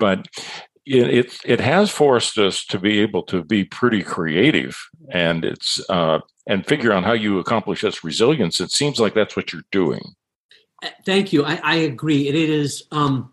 But 0.00 0.26
it, 0.88 1.40
it, 1.44 1.60
has 1.60 1.90
forced 1.90 2.38
us 2.38 2.64
to 2.66 2.78
be 2.78 3.00
able 3.00 3.22
to 3.24 3.44
be 3.44 3.64
pretty 3.64 4.02
creative 4.02 4.78
and 5.10 5.44
it's 5.44 5.80
uh, 5.90 6.20
and 6.46 6.66
figure 6.66 6.92
out 6.92 7.04
how 7.04 7.12
you 7.12 7.38
accomplish 7.38 7.82
this 7.82 8.02
resilience. 8.02 8.60
It 8.60 8.72
seems 8.72 8.98
like 8.98 9.14
that's 9.14 9.36
what 9.36 9.52
you're 9.52 9.62
doing. 9.70 10.02
Uh, 10.82 10.88
thank 11.04 11.32
you. 11.32 11.44
I, 11.44 11.60
I 11.62 11.74
agree. 11.76 12.28
It 12.28 12.34
is 12.34 12.84
um, 12.90 13.32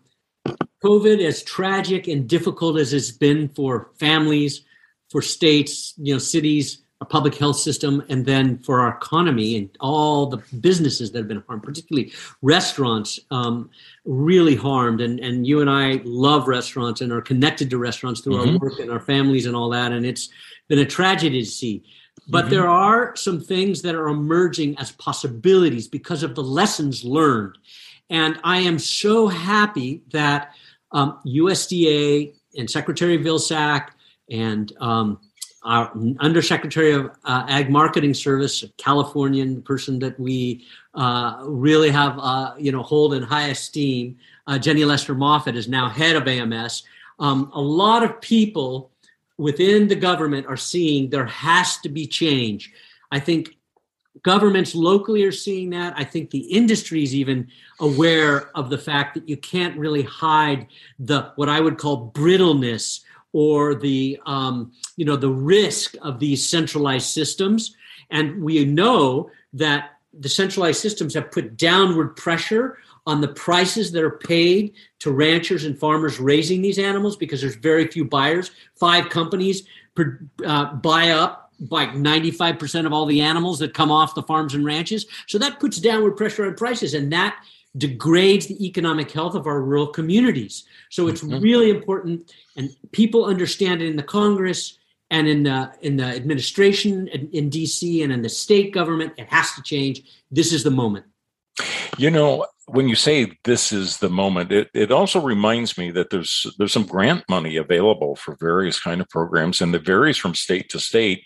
COVID, 0.84 1.24
as 1.24 1.42
tragic 1.42 2.08
and 2.08 2.28
difficult 2.28 2.78
as 2.78 2.92
it's 2.92 3.10
been 3.10 3.48
for 3.48 3.90
families, 3.98 4.64
for 5.10 5.22
states, 5.22 5.94
you 5.96 6.12
know, 6.12 6.18
cities, 6.18 6.82
our 7.00 7.06
public 7.06 7.34
health 7.34 7.58
system, 7.58 8.02
and 8.08 8.24
then 8.24 8.58
for 8.58 8.80
our 8.80 8.96
economy 8.96 9.56
and 9.56 9.68
all 9.80 10.26
the 10.26 10.38
businesses 10.60 11.12
that 11.12 11.18
have 11.18 11.28
been 11.28 11.42
harmed, 11.46 11.62
particularly 11.62 12.12
restaurants, 12.40 13.20
um, 13.30 13.68
really 14.04 14.56
harmed. 14.56 15.00
And 15.00 15.20
and 15.20 15.46
you 15.46 15.60
and 15.60 15.68
I 15.68 16.00
love 16.04 16.48
restaurants 16.48 17.02
and 17.02 17.12
are 17.12 17.20
connected 17.20 17.68
to 17.70 17.78
restaurants 17.78 18.22
through 18.22 18.36
mm-hmm. 18.36 18.54
our 18.54 18.58
work 18.58 18.78
and 18.78 18.90
our 18.90 19.00
families 19.00 19.44
and 19.46 19.54
all 19.54 19.68
that. 19.70 19.92
And 19.92 20.06
it's 20.06 20.30
been 20.68 20.78
a 20.78 20.86
tragedy 20.86 21.40
to 21.40 21.50
see. 21.50 21.84
But 22.28 22.46
mm-hmm. 22.46 22.54
there 22.54 22.68
are 22.68 23.14
some 23.14 23.40
things 23.40 23.82
that 23.82 23.94
are 23.94 24.08
emerging 24.08 24.78
as 24.78 24.92
possibilities 24.92 25.88
because 25.88 26.22
of 26.22 26.34
the 26.34 26.42
lessons 26.42 27.04
learned. 27.04 27.58
And 28.08 28.38
I 28.42 28.60
am 28.60 28.78
so 28.78 29.28
happy 29.28 30.02
that 30.12 30.52
um, 30.92 31.20
USDA 31.26 32.34
and 32.56 32.70
Secretary 32.70 33.18
Vilsack 33.18 33.88
and 34.30 34.72
um, 34.80 35.20
our 35.66 35.92
undersecretary 36.20 36.92
of 36.92 37.10
uh, 37.24 37.44
ag 37.48 37.70
marketing 37.70 38.14
service 38.14 38.62
a 38.62 38.68
californian 38.78 39.60
person 39.62 39.98
that 39.98 40.18
we 40.18 40.64
uh, 40.94 41.42
really 41.44 41.90
have 41.90 42.18
uh, 42.18 42.54
you 42.58 42.72
know 42.72 42.82
hold 42.82 43.14
in 43.14 43.22
high 43.22 43.48
esteem 43.48 44.16
uh, 44.46 44.58
jenny 44.58 44.84
lester 44.84 45.14
moffitt 45.14 45.56
is 45.56 45.68
now 45.68 45.88
head 45.88 46.16
of 46.16 46.26
ams 46.26 46.84
um, 47.18 47.50
a 47.54 47.60
lot 47.60 48.02
of 48.02 48.20
people 48.20 48.90
within 49.38 49.88
the 49.88 49.96
government 49.96 50.46
are 50.46 50.56
seeing 50.56 51.10
there 51.10 51.26
has 51.26 51.76
to 51.78 51.88
be 51.88 52.06
change. 52.06 52.72
I 53.10 53.20
think 53.20 53.56
governments 54.22 54.74
locally 54.74 55.24
are 55.24 55.32
seeing 55.32 55.70
that. 55.70 55.94
I 55.96 56.04
think 56.04 56.30
the 56.30 56.38
industry 56.38 57.02
is 57.02 57.14
even 57.14 57.48
aware 57.80 58.50
of 58.56 58.70
the 58.70 58.78
fact 58.78 59.14
that 59.14 59.28
you 59.28 59.36
can't 59.36 59.76
really 59.78 60.02
hide 60.02 60.66
the 60.98 61.32
what 61.36 61.48
i 61.48 61.60
would 61.60 61.76
call 61.76 62.10
brittleness 62.14 63.00
or 63.36 63.74
the 63.74 64.18
um, 64.24 64.72
you 64.96 65.04
know 65.04 65.14
the 65.14 65.28
risk 65.28 65.94
of 66.00 66.18
these 66.18 66.48
centralized 66.48 67.08
systems. 67.08 67.76
And 68.08 68.42
we 68.42 68.64
know 68.64 69.30
that 69.52 69.90
the 70.18 70.30
centralized 70.30 70.80
systems 70.80 71.12
have 71.12 71.30
put 71.30 71.58
downward 71.58 72.16
pressure 72.16 72.78
on 73.06 73.20
the 73.20 73.28
prices 73.28 73.92
that 73.92 74.02
are 74.02 74.18
paid 74.18 74.72
to 75.00 75.12
ranchers 75.12 75.64
and 75.64 75.78
farmers 75.78 76.18
raising 76.18 76.62
these 76.62 76.78
animals 76.78 77.14
because 77.14 77.42
there's 77.42 77.56
very 77.56 77.86
few 77.88 78.06
buyers. 78.06 78.52
Five 78.74 79.10
companies 79.10 79.64
uh, 80.46 80.72
buy 80.72 81.10
up 81.10 81.52
like 81.68 81.90
95% 81.90 82.86
of 82.86 82.92
all 82.94 83.04
the 83.04 83.20
animals 83.20 83.58
that 83.58 83.74
come 83.74 83.90
off 83.90 84.14
the 84.14 84.22
farms 84.22 84.54
and 84.54 84.64
ranches. 84.64 85.04
So 85.26 85.36
that 85.38 85.60
puts 85.60 85.78
downward 85.78 86.16
pressure 86.16 86.46
on 86.46 86.54
prices 86.54 86.94
and 86.94 87.12
that 87.12 87.36
degrades 87.76 88.46
the 88.46 88.66
economic 88.66 89.10
health 89.10 89.34
of 89.34 89.46
our 89.46 89.60
rural 89.60 89.86
communities. 89.86 90.64
So 90.90 91.08
it's 91.08 91.22
mm-hmm. 91.22 91.40
really 91.40 91.70
important, 91.70 92.32
and 92.56 92.74
people 92.92 93.24
understand 93.24 93.82
it 93.82 93.88
in 93.88 93.96
the 93.96 94.02
Congress 94.02 94.78
and 95.10 95.28
in 95.28 95.44
the 95.44 95.72
in 95.82 95.96
the 95.96 96.04
administration 96.04 97.08
in, 97.08 97.28
in 97.30 97.50
DC 97.50 98.02
and 98.02 98.12
in 98.12 98.22
the 98.22 98.28
state 98.28 98.72
government. 98.72 99.12
It 99.16 99.28
has 99.28 99.52
to 99.52 99.62
change. 99.62 100.02
This 100.30 100.52
is 100.52 100.64
the 100.64 100.70
moment. 100.70 101.06
You 101.96 102.10
know, 102.10 102.46
when 102.66 102.88
you 102.88 102.94
say 102.94 103.32
this 103.44 103.72
is 103.72 103.98
the 103.98 104.10
moment, 104.10 104.52
it, 104.52 104.68
it 104.74 104.90
also 104.90 105.20
reminds 105.20 105.78
me 105.78 105.90
that 105.92 106.10
there's 106.10 106.46
there's 106.58 106.72
some 106.72 106.86
grant 106.86 107.24
money 107.28 107.56
available 107.56 108.16
for 108.16 108.36
various 108.36 108.80
kind 108.80 109.00
of 109.00 109.08
programs, 109.08 109.60
and 109.60 109.74
it 109.74 109.84
varies 109.84 110.16
from 110.16 110.34
state 110.34 110.68
to 110.70 110.80
state 110.80 111.24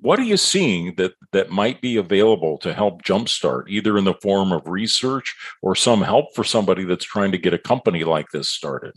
what 0.00 0.18
are 0.18 0.24
you 0.24 0.36
seeing 0.36 0.94
that 0.96 1.12
that 1.32 1.50
might 1.50 1.80
be 1.80 1.96
available 1.96 2.58
to 2.58 2.72
help 2.72 3.02
jumpstart 3.02 3.64
either 3.68 3.98
in 3.98 4.04
the 4.04 4.14
form 4.14 4.52
of 4.52 4.66
research 4.66 5.36
or 5.62 5.74
some 5.74 6.02
help 6.02 6.34
for 6.34 6.44
somebody 6.44 6.84
that's 6.84 7.04
trying 7.04 7.32
to 7.32 7.38
get 7.38 7.54
a 7.54 7.58
company 7.58 8.04
like 8.04 8.30
this 8.30 8.48
started? 8.48 8.94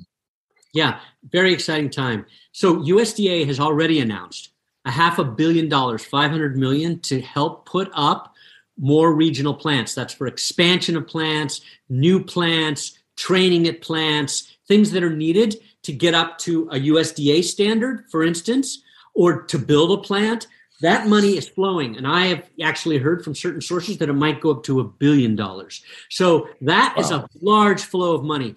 Yeah 0.73 0.99
very 1.29 1.53
exciting 1.53 1.89
time. 1.89 2.25
So 2.51 2.77
usda 2.77 3.45
has 3.45 3.59
already 3.59 3.99
announced 3.99 4.49
a 4.85 4.91
half 4.91 5.19
a 5.19 5.23
billion 5.23 5.69
dollars 5.69 6.03
500 6.05 6.57
million 6.57 6.99
to 7.01 7.21
help 7.21 7.65
put 7.65 7.89
up 7.93 8.33
more 8.77 9.13
regional 9.13 9.53
plants. 9.53 9.93
That's 9.93 10.13
for 10.13 10.27
expansion 10.27 10.97
of 10.97 11.07
plants 11.07 11.61
new 11.89 12.23
plants 12.23 12.97
training 13.15 13.67
at 13.67 13.81
plants 13.81 14.57
things 14.67 14.91
that 14.91 15.03
are 15.03 15.15
needed 15.15 15.57
to 15.83 15.93
get 15.93 16.13
up 16.13 16.37
to 16.39 16.67
a 16.71 16.79
usda 16.79 17.43
standard 17.43 18.05
for 18.09 18.23
instance 18.23 18.81
or 19.13 19.43
to 19.43 19.59
build 19.59 19.91
a 19.91 20.01
plant 20.01 20.47
that 20.83 21.07
money 21.07 21.37
is 21.37 21.47
flowing. 21.47 21.95
And 21.95 22.05
I 22.05 22.27
have 22.27 22.49
actually 22.61 22.97
heard 22.97 23.23
from 23.23 23.33
certain 23.33 23.61
sources 23.61 23.97
that 23.97 24.09
it 24.09 24.13
might 24.13 24.41
go 24.41 24.51
up 24.51 24.63
to 24.63 24.81
a 24.81 24.83
billion 24.83 25.35
dollars. 25.35 25.81
So 26.09 26.49
that 26.61 26.95
wow. 26.95 27.01
is 27.01 27.11
a 27.11 27.27
large 27.41 27.83
flow 27.83 28.13
of 28.13 28.23
money. 28.23 28.55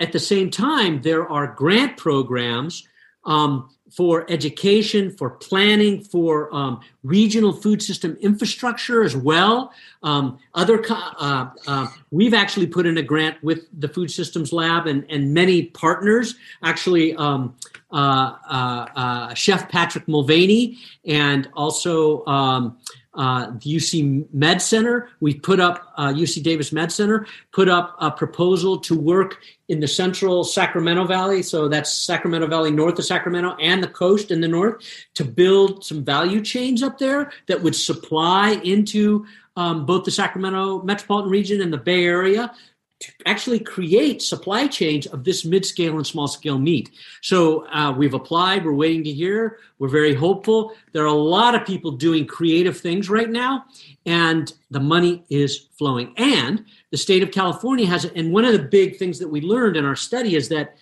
At 0.00 0.12
the 0.12 0.18
same 0.18 0.50
time, 0.50 1.02
there 1.02 1.28
are 1.28 1.54
grant 1.54 1.96
programs 1.96 2.86
um, 3.24 3.70
for 3.90 4.30
education, 4.30 5.10
for 5.16 5.30
planning, 5.30 6.02
for 6.02 6.54
um, 6.54 6.80
regional 7.02 7.52
food 7.52 7.82
system 7.82 8.16
infrastructure 8.20 9.02
as 9.02 9.16
well. 9.16 9.72
Um, 10.02 10.38
other, 10.54 10.84
uh, 10.88 11.50
uh, 11.66 11.86
we've 12.10 12.34
actually 12.34 12.66
put 12.66 12.86
in 12.86 12.98
a 12.98 13.02
grant 13.02 13.42
with 13.42 13.66
the 13.80 13.88
Food 13.88 14.10
Systems 14.10 14.52
Lab 14.52 14.86
and, 14.86 15.04
and 15.08 15.32
many 15.32 15.64
partners. 15.64 16.36
Actually, 16.62 17.16
um, 17.16 17.56
uh, 17.90 18.34
uh, 18.48 18.86
uh, 18.94 19.34
Chef 19.34 19.68
Patrick 19.70 20.06
Mulvaney 20.06 20.78
and 21.06 21.48
also 21.54 22.24
um, 22.26 22.76
uh, 23.18 23.50
the 23.50 23.76
UC 23.76 24.32
Med 24.32 24.62
Center. 24.62 25.10
We 25.20 25.34
put 25.34 25.60
up 25.60 25.92
uh, 25.96 26.12
UC 26.12 26.42
Davis 26.42 26.72
Med 26.72 26.90
Center 26.90 27.26
put 27.52 27.68
up 27.68 27.96
a 28.00 28.10
proposal 28.10 28.78
to 28.78 28.98
work 28.98 29.42
in 29.68 29.80
the 29.80 29.88
central 29.88 30.44
Sacramento 30.44 31.04
Valley, 31.04 31.42
so 31.42 31.68
that's 31.68 31.92
Sacramento 31.92 32.46
Valley 32.46 32.70
north 32.70 32.98
of 32.98 33.04
Sacramento 33.04 33.56
and 33.60 33.82
the 33.82 33.88
coast 33.88 34.30
in 34.30 34.40
the 34.40 34.48
north, 34.48 34.76
to 35.14 35.24
build 35.24 35.84
some 35.84 36.04
value 36.04 36.40
chains 36.40 36.82
up 36.82 36.98
there 36.98 37.32
that 37.48 37.60
would 37.60 37.74
supply 37.74 38.52
into 38.64 39.26
um, 39.56 39.84
both 39.84 40.04
the 40.04 40.10
Sacramento 40.10 40.82
metropolitan 40.82 41.30
region 41.30 41.60
and 41.60 41.72
the 41.72 41.78
Bay 41.78 42.04
Area 42.04 42.54
to 43.00 43.12
actually 43.26 43.60
create 43.60 44.20
supply 44.20 44.66
chains 44.66 45.06
of 45.06 45.22
this 45.22 45.44
mid-scale 45.44 45.96
and 45.96 46.06
small-scale 46.06 46.58
meat. 46.58 46.90
So 47.22 47.66
uh, 47.68 47.92
we've 47.92 48.14
applied. 48.14 48.64
We're 48.64 48.74
waiting 48.74 49.04
to 49.04 49.12
hear. 49.12 49.58
We're 49.78 49.88
very 49.88 50.14
hopeful. 50.14 50.72
There 50.92 51.04
are 51.04 51.06
a 51.06 51.12
lot 51.12 51.54
of 51.54 51.64
people 51.64 51.92
doing 51.92 52.26
creative 52.26 52.76
things 52.76 53.08
right 53.08 53.30
now, 53.30 53.66
and 54.04 54.52
the 54.70 54.80
money 54.80 55.24
is 55.30 55.68
flowing. 55.78 56.12
And 56.16 56.64
the 56.90 56.96
state 56.96 57.22
of 57.22 57.30
California 57.30 57.86
has, 57.86 58.04
and 58.04 58.32
one 58.32 58.44
of 58.44 58.52
the 58.52 58.58
big 58.58 58.96
things 58.96 59.20
that 59.20 59.28
we 59.28 59.42
learned 59.42 59.76
in 59.76 59.84
our 59.84 59.96
study 59.96 60.34
is 60.34 60.48
that 60.48 60.76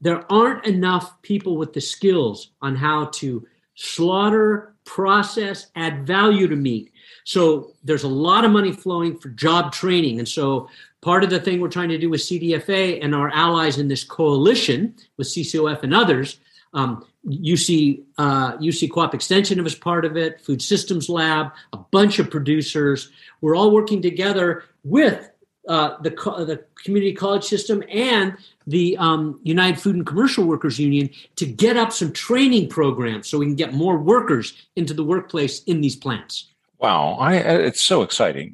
there 0.00 0.30
aren't 0.30 0.66
enough 0.66 1.22
people 1.22 1.56
with 1.56 1.72
the 1.72 1.80
skills 1.80 2.50
on 2.60 2.74
how 2.74 3.06
to 3.06 3.46
slaughter, 3.76 4.74
process, 4.84 5.66
add 5.76 6.06
value 6.06 6.48
to 6.48 6.56
meat. 6.56 6.92
So 7.24 7.72
there's 7.82 8.04
a 8.04 8.08
lot 8.08 8.44
of 8.44 8.50
money 8.50 8.72
flowing 8.72 9.18
for 9.18 9.28
job 9.30 9.72
training. 9.72 10.18
And 10.18 10.28
so 10.28 10.68
part 11.06 11.22
of 11.22 11.30
the 11.30 11.38
thing 11.38 11.60
we're 11.60 11.68
trying 11.68 11.88
to 11.88 11.98
do 11.98 12.10
with 12.10 12.20
CDFA 12.20 12.98
and 13.00 13.14
our 13.14 13.30
allies 13.30 13.78
in 13.78 13.86
this 13.86 14.02
coalition 14.02 14.92
with 15.16 15.28
CCOF 15.28 15.84
and 15.84 15.94
others, 15.94 16.40
um, 16.74 17.06
UC 17.24 18.02
uh, 18.18 18.56
UC 18.56 18.90
Co-op 18.90 19.14
Extension 19.14 19.62
was 19.62 19.76
part 19.76 20.04
of 20.04 20.16
it, 20.16 20.40
Food 20.40 20.60
Systems 20.60 21.08
Lab, 21.08 21.52
a 21.72 21.76
bunch 21.76 22.18
of 22.18 22.28
producers. 22.28 23.08
We're 23.40 23.54
all 23.54 23.70
working 23.70 24.02
together 24.02 24.64
with 24.82 25.30
uh, 25.68 25.96
the 26.02 26.10
the 26.10 26.64
community 26.82 27.12
college 27.12 27.44
system 27.44 27.84
and 27.88 28.36
the 28.66 28.96
um, 28.98 29.38
United 29.44 29.80
Food 29.80 29.94
and 29.94 30.04
Commercial 30.04 30.44
Workers 30.44 30.76
Union 30.80 31.08
to 31.36 31.46
get 31.46 31.76
up 31.76 31.92
some 31.92 32.10
training 32.10 32.68
programs 32.68 33.28
so 33.28 33.38
we 33.38 33.46
can 33.46 33.54
get 33.54 33.72
more 33.72 33.96
workers 33.96 34.54
into 34.74 34.92
the 34.92 35.04
workplace 35.04 35.62
in 35.64 35.80
these 35.82 35.94
plants. 35.94 36.50
Wow, 36.78 37.16
I, 37.18 37.36
it's 37.36 37.82
so 37.82 38.02
exciting. 38.02 38.52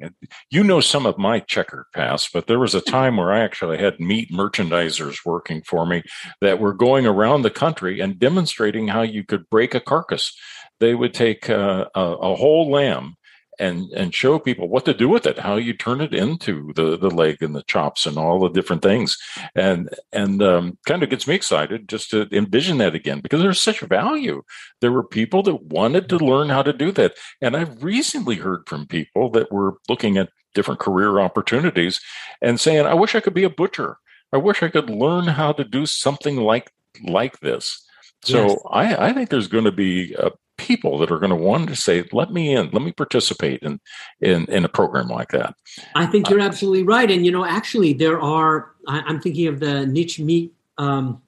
You 0.49 0.63
know 0.63 0.79
some 0.79 1.05
of 1.05 1.17
my 1.17 1.39
checkered 1.39 1.85
past, 1.93 2.29
but 2.33 2.47
there 2.47 2.59
was 2.59 2.73
a 2.73 2.81
time 2.97 3.17
where 3.17 3.33
I 3.33 3.39
actually 3.39 3.77
had 3.77 3.99
meat 3.99 4.31
merchandisers 4.31 5.25
working 5.25 5.61
for 5.63 5.85
me 5.85 6.03
that 6.39 6.59
were 6.59 6.73
going 6.73 7.05
around 7.05 7.41
the 7.41 7.49
country 7.49 7.99
and 7.99 8.17
demonstrating 8.19 8.87
how 8.87 9.01
you 9.01 9.25
could 9.25 9.49
break 9.49 9.75
a 9.75 9.81
carcass. 9.81 10.33
They 10.79 10.95
would 10.95 11.13
take 11.13 11.49
a, 11.49 11.89
a, 11.93 12.01
a 12.01 12.35
whole 12.35 12.71
lamb 12.71 13.15
and 13.63 13.89
and 13.93 14.13
show 14.13 14.37
people 14.39 14.67
what 14.67 14.83
to 14.85 14.93
do 14.93 15.07
with 15.07 15.25
it, 15.25 15.39
how 15.39 15.55
you 15.55 15.73
turn 15.73 16.01
it 16.01 16.13
into 16.13 16.73
the 16.75 16.97
the 16.97 17.09
leg 17.09 17.41
and 17.41 17.55
the 17.55 17.63
chops 17.63 18.05
and 18.05 18.17
all 18.17 18.39
the 18.39 18.49
different 18.49 18.81
things, 18.81 19.17
and 19.55 19.89
and 20.11 20.43
um, 20.43 20.77
kind 20.85 21.01
of 21.01 21.09
gets 21.09 21.27
me 21.27 21.35
excited 21.35 21.87
just 21.87 22.09
to 22.09 22.27
envision 22.31 22.77
that 22.79 22.93
again 22.93 23.21
because 23.21 23.41
there's 23.41 23.61
such 23.61 23.79
value. 23.79 24.43
There 24.81 24.91
were 24.91 25.03
people 25.19 25.43
that 25.43 25.63
wanted 25.63 26.09
to 26.09 26.17
learn 26.17 26.49
how 26.49 26.63
to 26.63 26.73
do 26.73 26.91
that, 26.91 27.13
and 27.41 27.55
I've 27.55 27.83
recently 27.83 28.35
heard 28.35 28.67
from 28.67 28.85
people 28.85 29.29
that 29.31 29.51
were 29.51 29.77
looking 29.87 30.17
at 30.17 30.29
different 30.53 30.81
career 30.81 31.19
opportunities 31.19 32.01
and 32.41 32.59
saying, 32.59 32.85
"I 32.85 32.93
wish 32.93 33.15
I 33.15 33.21
could 33.21 33.33
be 33.33 33.45
a 33.45 33.49
butcher. 33.61 33.97
I 34.33 34.37
wish 34.37 34.61
I 34.61 34.69
could 34.69 34.89
learn 34.89 35.27
how 35.27 35.53
to 35.53 35.63
do 35.63 35.85
something 35.85 36.35
like 36.35 36.71
like 37.01 37.39
this." 37.39 37.81
So 38.23 38.47
yes. 38.47 38.57
I, 38.71 39.07
I, 39.07 39.13
think 39.13 39.29
there's 39.29 39.49
going 39.49 39.65
to 39.65 39.71
be 39.71 40.13
a 40.13 40.31
people 40.63 40.97
that 40.99 41.11
are 41.11 41.19
going 41.19 41.29
to 41.29 41.35
want 41.35 41.69
to 41.69 41.75
say, 41.75 42.03
"Let 42.11 42.31
me 42.31 42.55
in, 42.55 42.69
let 42.71 42.81
me 42.81 42.91
participate 42.91 43.61
in 43.61 43.79
in 44.21 44.45
in 44.45 44.65
a 44.65 44.69
program 44.69 45.07
like 45.07 45.29
that." 45.31 45.55
I 45.95 46.05
think 46.05 46.29
you're 46.29 46.39
uh, 46.39 46.45
absolutely 46.45 46.83
right, 46.83 47.09
and 47.11 47.25
you 47.25 47.31
know, 47.31 47.45
actually, 47.45 47.93
there 47.93 48.19
are. 48.19 48.71
I, 48.87 49.09
am 49.09 49.19
thinking 49.19 49.47
of 49.47 49.59
the 49.59 49.85
niche 49.85 50.19
meat 50.19 50.53
um, 50.77 51.21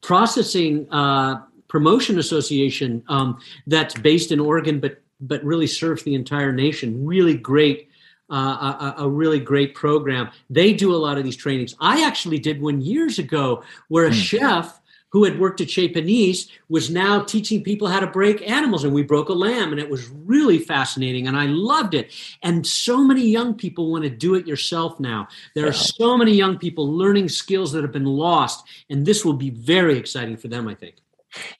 processing 0.00 0.86
uh, 0.90 1.42
promotion 1.68 2.18
association 2.18 3.02
um, 3.08 3.38
that's 3.66 3.94
based 3.94 4.32
in 4.32 4.40
Oregon, 4.40 4.80
but 4.80 5.02
but 5.20 5.42
really 5.44 5.66
serves 5.66 6.02
the 6.02 6.14
entire 6.14 6.52
nation. 6.52 7.04
Really 7.06 7.34
great. 7.34 7.88
Uh, 8.32 8.92
a, 8.96 9.02
a, 9.02 9.08
really 9.08 9.40
great 9.40 9.74
program. 9.74 10.30
They 10.48 10.72
do 10.72 10.94
a 10.94 10.96
lot 10.96 11.18
of 11.18 11.24
these 11.24 11.34
trainings. 11.34 11.74
I 11.80 12.06
actually 12.06 12.38
did 12.38 12.62
one 12.62 12.80
years 12.80 13.18
ago 13.18 13.64
where 13.88 14.06
a 14.06 14.10
mm. 14.10 14.14
chef 14.14 14.79
who 15.10 15.24
had 15.24 15.38
worked 15.38 15.60
at 15.60 15.70
Chez 15.70 15.88
Panisse 15.88 16.48
was 16.68 16.90
now 16.90 17.22
teaching 17.22 17.62
people 17.62 17.88
how 17.88 18.00
to 18.00 18.06
break 18.06 18.48
animals. 18.48 18.84
And 18.84 18.94
we 18.94 19.02
broke 19.02 19.28
a 19.28 19.34
lamb, 19.34 19.72
and 19.72 19.80
it 19.80 19.90
was 19.90 20.08
really 20.08 20.58
fascinating. 20.58 21.26
And 21.26 21.36
I 21.36 21.46
loved 21.46 21.94
it. 21.94 22.12
And 22.42 22.66
so 22.66 23.04
many 23.04 23.26
young 23.26 23.54
people 23.54 23.90
want 23.90 24.04
to 24.04 24.10
do 24.10 24.34
it 24.34 24.46
yourself 24.46 24.98
now. 25.00 25.28
There 25.54 25.64
yeah. 25.64 25.70
are 25.70 25.74
so 25.74 26.16
many 26.16 26.32
young 26.32 26.58
people 26.58 26.90
learning 26.90 27.28
skills 27.28 27.72
that 27.72 27.82
have 27.82 27.92
been 27.92 28.04
lost. 28.04 28.64
And 28.88 29.04
this 29.04 29.24
will 29.24 29.34
be 29.34 29.50
very 29.50 29.98
exciting 29.98 30.36
for 30.36 30.48
them, 30.48 30.68
I 30.68 30.74
think. 30.74 30.96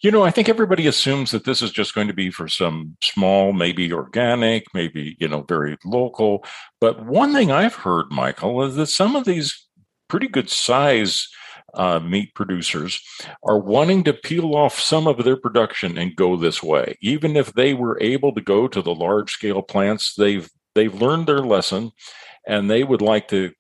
You 0.01 0.11
know, 0.11 0.25
I 0.25 0.31
think 0.31 0.49
everybody 0.49 0.87
assumes 0.87 1.31
that 1.31 1.45
this 1.45 1.63
is 1.63 1.71
just 1.71 1.95
going 1.95 2.09
to 2.09 2.15
be 2.15 2.31
for 2.31 2.49
some 2.49 2.97
small, 3.03 3.53
maybe 3.53 3.93
organic, 3.93 4.67
maybe, 4.75 5.17
you 5.21 5.29
know, 5.29 5.43
very 5.43 5.79
local. 5.85 6.45
But 6.81 7.07
one 7.07 7.33
thing 7.33 7.53
I've 7.53 7.77
heard, 7.77 8.07
Michael, 8.11 8.65
is 8.65 8.75
that 8.77 8.87
some 8.87 9.15
of 9.15 9.25
these 9.25 9.67
pretty 10.09 10.27
good 10.27 10.51
size 10.51 11.29
uh, 11.75 11.99
meat 12.01 12.35
producers 12.35 13.01
are 13.45 13.59
wanting 13.59 14.05
to 14.05 14.13
peel 14.13 14.55
off 14.55 14.79
some 14.79 15.07
of 15.07 15.25
their 15.25 15.37
production 15.37 15.99
and 15.99 16.17
go 16.17 16.37
this 16.37 16.63
way. 16.63 16.97
Even 17.01 17.37
if 17.37 17.53
they 17.53 17.75
were 17.75 18.01
able 18.01 18.35
to 18.35 18.41
go 18.41 18.69
to 18.69 18.83
the 18.83 18.95
large 18.95 19.33
scale 19.33 19.63
plants, 19.63 20.15
they've 20.15 20.49
they've 20.75 21.01
learned 21.01 21.27
their 21.27 21.41
lesson, 21.41 21.91
and 22.47 22.71
they 22.71 22.85
would 22.85 23.03
like 23.03 23.29
to 23.29 23.53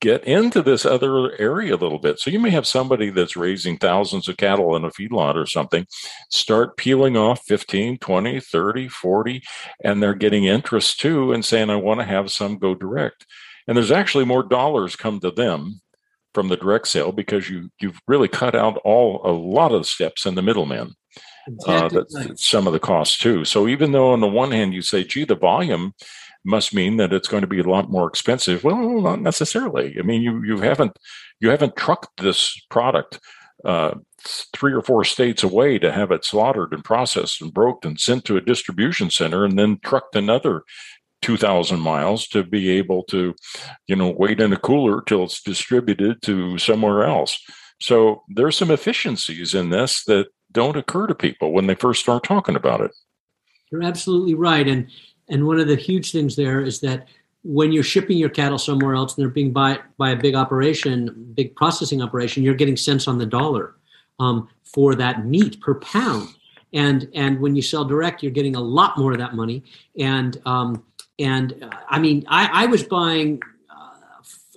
get 0.00 0.24
into 0.24 0.60
this 0.60 0.84
other 0.84 1.34
area 1.40 1.74
a 1.74 1.76
little 1.76 1.98
bit. 1.98 2.20
So 2.20 2.28
you 2.30 2.38
may 2.38 2.50
have 2.50 2.66
somebody 2.66 3.08
that's 3.08 3.36
raising 3.36 3.78
thousands 3.78 4.28
of 4.28 4.36
cattle 4.36 4.76
in 4.76 4.84
a 4.84 4.90
feedlot 4.90 5.34
or 5.34 5.46
something, 5.46 5.86
start 6.30 6.76
peeling 6.76 7.16
off 7.16 7.40
15, 7.46 7.96
20, 7.96 8.40
30, 8.40 8.88
40, 8.88 9.42
and 9.82 10.02
they're 10.02 10.14
getting 10.14 10.44
interest 10.44 11.00
too 11.00 11.32
and 11.32 11.42
saying, 11.42 11.70
I 11.70 11.76
want 11.76 12.00
to 12.00 12.06
have 12.06 12.30
some 12.30 12.58
go 12.58 12.74
direct. 12.74 13.24
And 13.66 13.78
there's 13.78 13.90
actually 13.90 14.26
more 14.26 14.42
dollars 14.42 14.94
come 14.94 15.20
to 15.20 15.30
them 15.30 15.80
from 16.34 16.48
the 16.48 16.56
direct 16.56 16.88
sale 16.88 17.12
because 17.12 17.48
you 17.48 17.70
you've 17.80 18.00
really 18.06 18.28
cut 18.28 18.54
out 18.54 18.76
all 18.84 19.20
a 19.24 19.32
lot 19.32 19.72
of 19.72 19.80
the 19.80 19.86
steps 19.86 20.26
and 20.26 20.36
the 20.36 20.42
middleman. 20.42 20.94
Uh, 21.66 21.88
that's 21.88 22.48
some 22.48 22.66
of 22.66 22.72
the 22.72 22.80
costs 22.80 23.18
too. 23.18 23.44
So 23.44 23.68
even 23.68 23.92
though 23.92 24.12
on 24.12 24.20
the 24.20 24.26
one 24.26 24.50
hand 24.50 24.74
you 24.74 24.82
say, 24.82 25.04
gee, 25.04 25.24
the 25.24 25.36
volume 25.36 25.92
must 26.44 26.74
mean 26.74 26.96
that 26.98 27.12
it's 27.12 27.28
going 27.28 27.42
to 27.42 27.46
be 27.46 27.60
a 27.60 27.64
lot 27.64 27.90
more 27.90 28.08
expensive. 28.08 28.64
Well, 28.64 29.00
not 29.00 29.20
necessarily. 29.20 29.96
I 29.98 30.02
mean, 30.02 30.22
you 30.22 30.42
you 30.42 30.58
haven't 30.58 30.98
you 31.40 31.50
haven't 31.50 31.76
trucked 31.76 32.20
this 32.20 32.60
product 32.70 33.20
uh, 33.64 33.94
three 34.54 34.72
or 34.72 34.82
four 34.82 35.04
states 35.04 35.42
away 35.42 35.78
to 35.78 35.92
have 35.92 36.10
it 36.10 36.24
slaughtered 36.24 36.72
and 36.72 36.84
processed 36.84 37.40
and 37.40 37.52
broke 37.52 37.84
and 37.84 37.98
sent 37.98 38.24
to 38.24 38.36
a 38.36 38.42
distribution 38.42 39.10
center 39.10 39.44
and 39.44 39.58
then 39.58 39.78
trucked 39.82 40.16
another 40.16 40.62
2,000 41.22 41.80
miles 41.80 42.26
to 42.28 42.42
be 42.42 42.70
able 42.70 43.02
to, 43.04 43.34
you 43.86 43.96
know, 43.96 44.14
wait 44.16 44.40
in 44.40 44.52
a 44.52 44.58
cooler 44.58 45.02
till 45.02 45.24
it's 45.24 45.42
distributed 45.42 46.20
to 46.22 46.58
somewhere 46.58 47.04
else. 47.04 47.40
So 47.80 48.22
there's 48.28 48.56
some 48.56 48.70
efficiencies 48.70 49.54
in 49.54 49.70
this 49.70 50.04
that 50.04 50.28
don't 50.52 50.76
occur 50.76 51.06
to 51.06 51.14
people 51.14 51.52
when 51.52 51.66
they 51.66 51.74
first 51.74 52.00
start 52.00 52.24
talking 52.24 52.56
about 52.56 52.80
it. 52.80 52.92
You're 53.70 53.82
absolutely 53.82 54.34
right. 54.34 54.66
And 54.66 54.88
and 55.28 55.46
one 55.46 55.58
of 55.58 55.68
the 55.68 55.76
huge 55.76 56.12
things 56.12 56.36
there 56.36 56.60
is 56.60 56.80
that 56.80 57.08
when 57.42 57.72
you're 57.72 57.82
shipping 57.82 58.18
your 58.18 58.30
cattle 58.30 58.58
somewhere 58.58 58.94
else 58.94 59.14
and 59.14 59.22
they're 59.22 59.30
being 59.30 59.52
bought 59.52 59.82
by 59.96 60.10
a 60.10 60.16
big 60.16 60.34
operation, 60.34 61.32
big 61.34 61.54
processing 61.56 62.02
operation, 62.02 62.42
you're 62.42 62.54
getting 62.54 62.76
cents 62.76 63.08
on 63.08 63.18
the 63.18 63.26
dollar 63.26 63.74
um, 64.18 64.48
for 64.64 64.94
that 64.94 65.26
meat 65.26 65.60
per 65.60 65.74
pound. 65.76 66.28
And 66.72 67.08
and 67.14 67.40
when 67.40 67.54
you 67.54 67.62
sell 67.62 67.84
direct, 67.84 68.22
you're 68.22 68.32
getting 68.32 68.56
a 68.56 68.60
lot 68.60 68.98
more 68.98 69.12
of 69.12 69.18
that 69.18 69.34
money. 69.34 69.62
And 69.98 70.40
um, 70.46 70.84
and 71.18 71.54
uh, 71.62 71.70
I 71.88 71.98
mean, 71.98 72.24
I, 72.28 72.64
I 72.64 72.66
was 72.66 72.82
buying. 72.82 73.40
Uh, 73.70 73.90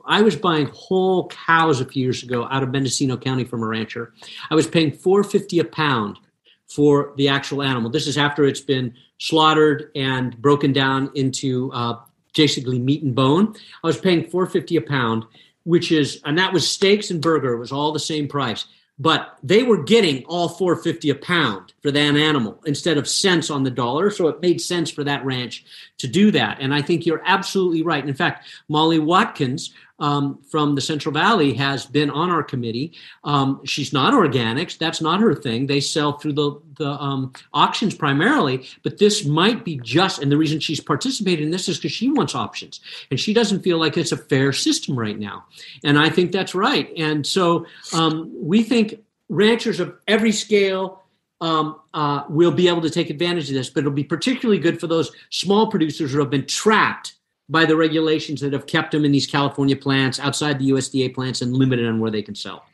I 0.06 0.22
was 0.22 0.36
buying 0.36 0.67
whole 0.74 1.28
cows 1.28 1.82
a 1.82 1.86
few 1.86 2.04
years 2.04 2.24
ago 2.24 2.48
out 2.50 2.63
of 2.63 2.72
Mendocino 2.72 3.17
County 3.17 3.43
from 3.43 3.63
a 3.63 3.67
rancher. 3.67 4.13
I 4.50 4.56
was 4.56 4.67
paying 4.67 4.91
four 4.91 5.24
fifty 5.24 5.60
a 5.60 5.65
pound 5.65 6.20
for 6.67 7.13
the 7.17 7.30
actual 7.30 7.63
animal. 7.63 7.89
This 7.89 8.08
is 8.08 8.17
after 8.17 8.46
it's 8.46 8.62
been 8.62 8.93
slaughtered 9.20 9.91
and 9.96 10.39
broken 10.41 10.74
down 10.74 11.12
into 11.15 11.72
uh, 11.74 12.00
basically 12.36 12.80
meat 12.80 13.04
and 13.04 13.15
bone. 13.15 13.56
I 13.84 13.88
was 13.88 14.00
paying 14.00 14.30
four 14.30 14.46
fifty 14.46 14.78
a 14.78 14.82
pound, 14.82 15.26
which 15.63 15.91
is, 15.91 16.22
and 16.26 16.38
that 16.38 16.54
was 16.54 16.70
steaks 16.70 17.12
and 17.12 17.22
burger. 17.22 17.54
It 17.54 17.60
was 17.60 17.72
all 17.72 17.91
the 17.91 18.00
same 18.00 18.28
price 18.28 18.65
but 19.00 19.38
they 19.44 19.64
were 19.64 19.84
getting 19.84 20.24
all 20.26 20.50
450 20.50 21.10
a 21.12 21.16
pound 21.16 21.74
for 21.82 21.92
that 21.92 22.16
animal 22.16 22.62
instead 22.66 22.98
of 22.98 23.08
cents 23.08 23.50
on 23.50 23.64
the 23.64 23.72
dollar. 23.72 24.10
So 24.10 24.28
it 24.28 24.42
made 24.42 24.60
sense 24.60 24.90
for 24.90 25.04
that 25.04 25.24
ranch 25.24 25.66
to 26.00 26.08
do 26.08 26.32
that. 26.32 26.58
And 26.60 26.74
i 26.74 26.82
think 26.82 27.06
you're 27.06 27.24
absolutely 27.26 27.84
right. 27.84 28.08
In 28.08 28.14
fact 28.14 28.48
molly 28.68 29.00
watkins 29.00 29.74
um, 30.00 30.40
from 30.50 30.76
the 30.76 30.82
Central 30.82 31.14
Valley 31.14 31.54
has 31.54 31.86
been 31.86 32.10
on 32.10 32.30
our 32.30 32.44
committee. 32.44 32.94
Um, 33.24 33.62
she's 33.66 33.94
not 33.94 34.14
organics; 34.14 34.78
that's 34.78 35.02
not 35.02 35.20
her 35.20 35.34
thing. 35.34 35.68
They 35.68 35.80
sell 35.80 36.14
through 36.14 36.34
the 36.34 36.62
the 36.78 36.92
um, 37.02 37.34
auctions 37.54 37.96
primarily, 37.96 38.68
but 38.84 38.98
this 38.98 39.26
might 39.26 39.66
be 39.66 39.80
just. 39.84 40.22
And 40.22 40.32
the 40.32 40.38
reason 40.38 40.60
she's 40.60 40.80
participating 40.80 41.46
in 41.46 41.52
this 41.52 41.68
is 41.68 41.78
because 41.78 41.92
she 41.92 42.10
wants 42.10 42.36
options, 42.36 42.80
and 43.10 43.20
she 43.20 43.34
doesn't 43.34 43.62
feel 43.62 43.80
like 43.80 43.98
it's 43.98 44.12
a 44.12 44.18
fair 44.18 44.54
system 44.54 44.98
right 44.98 45.18
now. 45.18 45.46
And 45.84 45.98
I 45.98 46.10
think 46.10 46.32
that's 46.32 46.54
right. 46.54 46.92
And 46.98 47.26
so 47.26 47.66
um, 47.94 48.32
we 48.34 48.64
think 48.64 49.04
ranchers 49.30 49.80
of 49.80 49.96
every 50.08 50.32
scale 50.32 51.04
um, 51.42 51.80
uh, 51.94 52.24
will 52.30 52.52
be 52.52 52.68
able 52.68 52.82
to 52.82 52.90
take 52.90 53.10
advantage 53.10 53.50
of 53.50 53.56
this, 53.56 53.70
but 53.70 53.82
it'll 53.82 53.92
be 53.92 54.04
particularly 54.04 54.60
good 54.60 54.80
for 54.80 54.88
those 54.88 55.12
small 55.30 55.68
producers 55.68 56.12
who 56.12 56.20
have 56.20 56.30
been 56.30 56.46
trapped 56.46 57.16
by 57.50 57.66
the 57.66 57.76
regulations 57.76 58.42
that 58.42 58.54
have 58.54 58.68
kept 58.68 58.92
them 58.92 59.06
in 59.06 59.12
these 59.12 59.28
California 59.28 59.76
plants, 59.76 60.20
outside 60.20 60.60
the 60.60 60.70
USDA 60.70 61.14
plants, 61.14 61.42
and 61.42 61.54
limited 61.54 61.88
on 61.88 62.00
where 62.00 62.12
they 62.12 62.22
can 62.22 62.36
sell. 62.36 62.66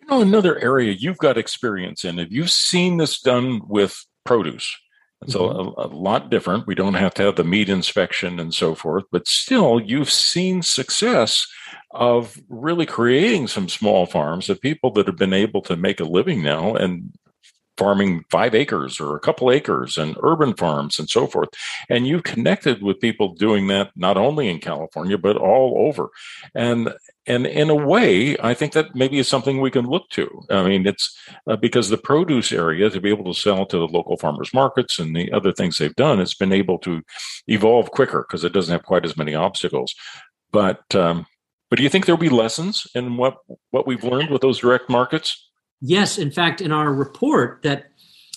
You 0.00 0.06
know, 0.06 0.20
another 0.20 0.58
area 0.58 0.92
you've 0.92 1.18
got 1.18 1.38
experience 1.38 2.04
in, 2.04 2.18
have 2.18 2.32
you 2.32 2.46
seen 2.46 2.96
this 2.96 3.20
done 3.20 3.62
with 3.66 4.04
produce? 4.24 4.76
It's 5.22 5.34
mm-hmm. 5.34 5.80
a, 5.80 5.86
a, 5.86 5.88
lot 5.88 6.30
different. 6.30 6.66
We 6.66 6.74
don't 6.74 6.94
have 6.94 7.14
to 7.14 7.22
have 7.22 7.36
the 7.36 7.44
meat 7.44 7.68
inspection 7.68 8.40
and 8.40 8.52
so 8.52 8.74
forth, 8.74 9.04
but 9.12 9.28
still, 9.28 9.80
you've 9.80 10.10
seen 10.10 10.62
success 10.62 11.46
of 11.92 12.38
really 12.48 12.86
creating 12.86 13.46
some 13.46 13.68
small 13.68 14.06
farms 14.06 14.50
of 14.50 14.60
people 14.60 14.90
that 14.92 15.06
have 15.06 15.16
been 15.16 15.32
able 15.32 15.62
to 15.62 15.76
make 15.76 16.00
a 16.00 16.04
living 16.04 16.42
now 16.42 16.74
and 16.74 17.12
farming 17.82 18.24
five 18.30 18.54
acres 18.54 19.00
or 19.00 19.16
a 19.16 19.20
couple 19.20 19.50
acres 19.50 19.96
and 19.96 20.16
urban 20.22 20.54
farms 20.54 21.00
and 21.00 21.10
so 21.10 21.26
forth. 21.26 21.48
And 21.88 22.06
you've 22.06 22.22
connected 22.22 22.80
with 22.80 23.00
people 23.00 23.34
doing 23.34 23.66
that 23.68 23.90
not 23.96 24.16
only 24.16 24.48
in 24.48 24.60
California, 24.60 25.18
but 25.18 25.36
all 25.36 25.88
over. 25.88 26.10
And 26.54 26.94
and 27.26 27.44
in 27.46 27.70
a 27.70 27.74
way, 27.74 28.36
I 28.38 28.54
think 28.54 28.72
that 28.72 28.94
maybe 28.94 29.18
is 29.18 29.26
something 29.26 29.60
we 29.60 29.70
can 29.70 29.86
look 29.86 30.08
to. 30.10 30.26
I 30.50 30.62
mean, 30.62 30.86
it's 30.86 31.16
uh, 31.48 31.56
because 31.56 31.88
the 31.88 31.98
produce 31.98 32.52
area 32.52 32.88
to 32.88 33.00
be 33.00 33.10
able 33.10 33.32
to 33.32 33.40
sell 33.40 33.66
to 33.66 33.78
the 33.78 33.88
local 33.88 34.16
farmers 34.16 34.54
markets 34.54 35.00
and 35.00 35.14
the 35.14 35.32
other 35.32 35.52
things 35.52 35.78
they've 35.78 35.94
done, 35.96 36.20
it's 36.20 36.34
been 36.34 36.52
able 36.52 36.78
to 36.80 37.02
evolve 37.48 37.90
quicker 37.90 38.24
because 38.28 38.44
it 38.44 38.52
doesn't 38.52 38.72
have 38.72 38.84
quite 38.84 39.04
as 39.04 39.16
many 39.16 39.34
obstacles. 39.34 39.92
But 40.52 40.82
um, 40.94 41.26
but 41.68 41.78
do 41.78 41.82
you 41.82 41.88
think 41.88 42.06
there'll 42.06 42.28
be 42.30 42.42
lessons 42.44 42.86
in 42.94 43.16
what 43.16 43.38
what 43.70 43.88
we've 43.88 44.04
learned 44.04 44.30
with 44.30 44.42
those 44.42 44.60
direct 44.60 44.88
markets? 44.88 45.48
Yes, 45.82 46.16
in 46.16 46.30
fact, 46.30 46.60
in 46.60 46.70
our 46.70 46.92
report 46.94 47.62
that 47.62 47.88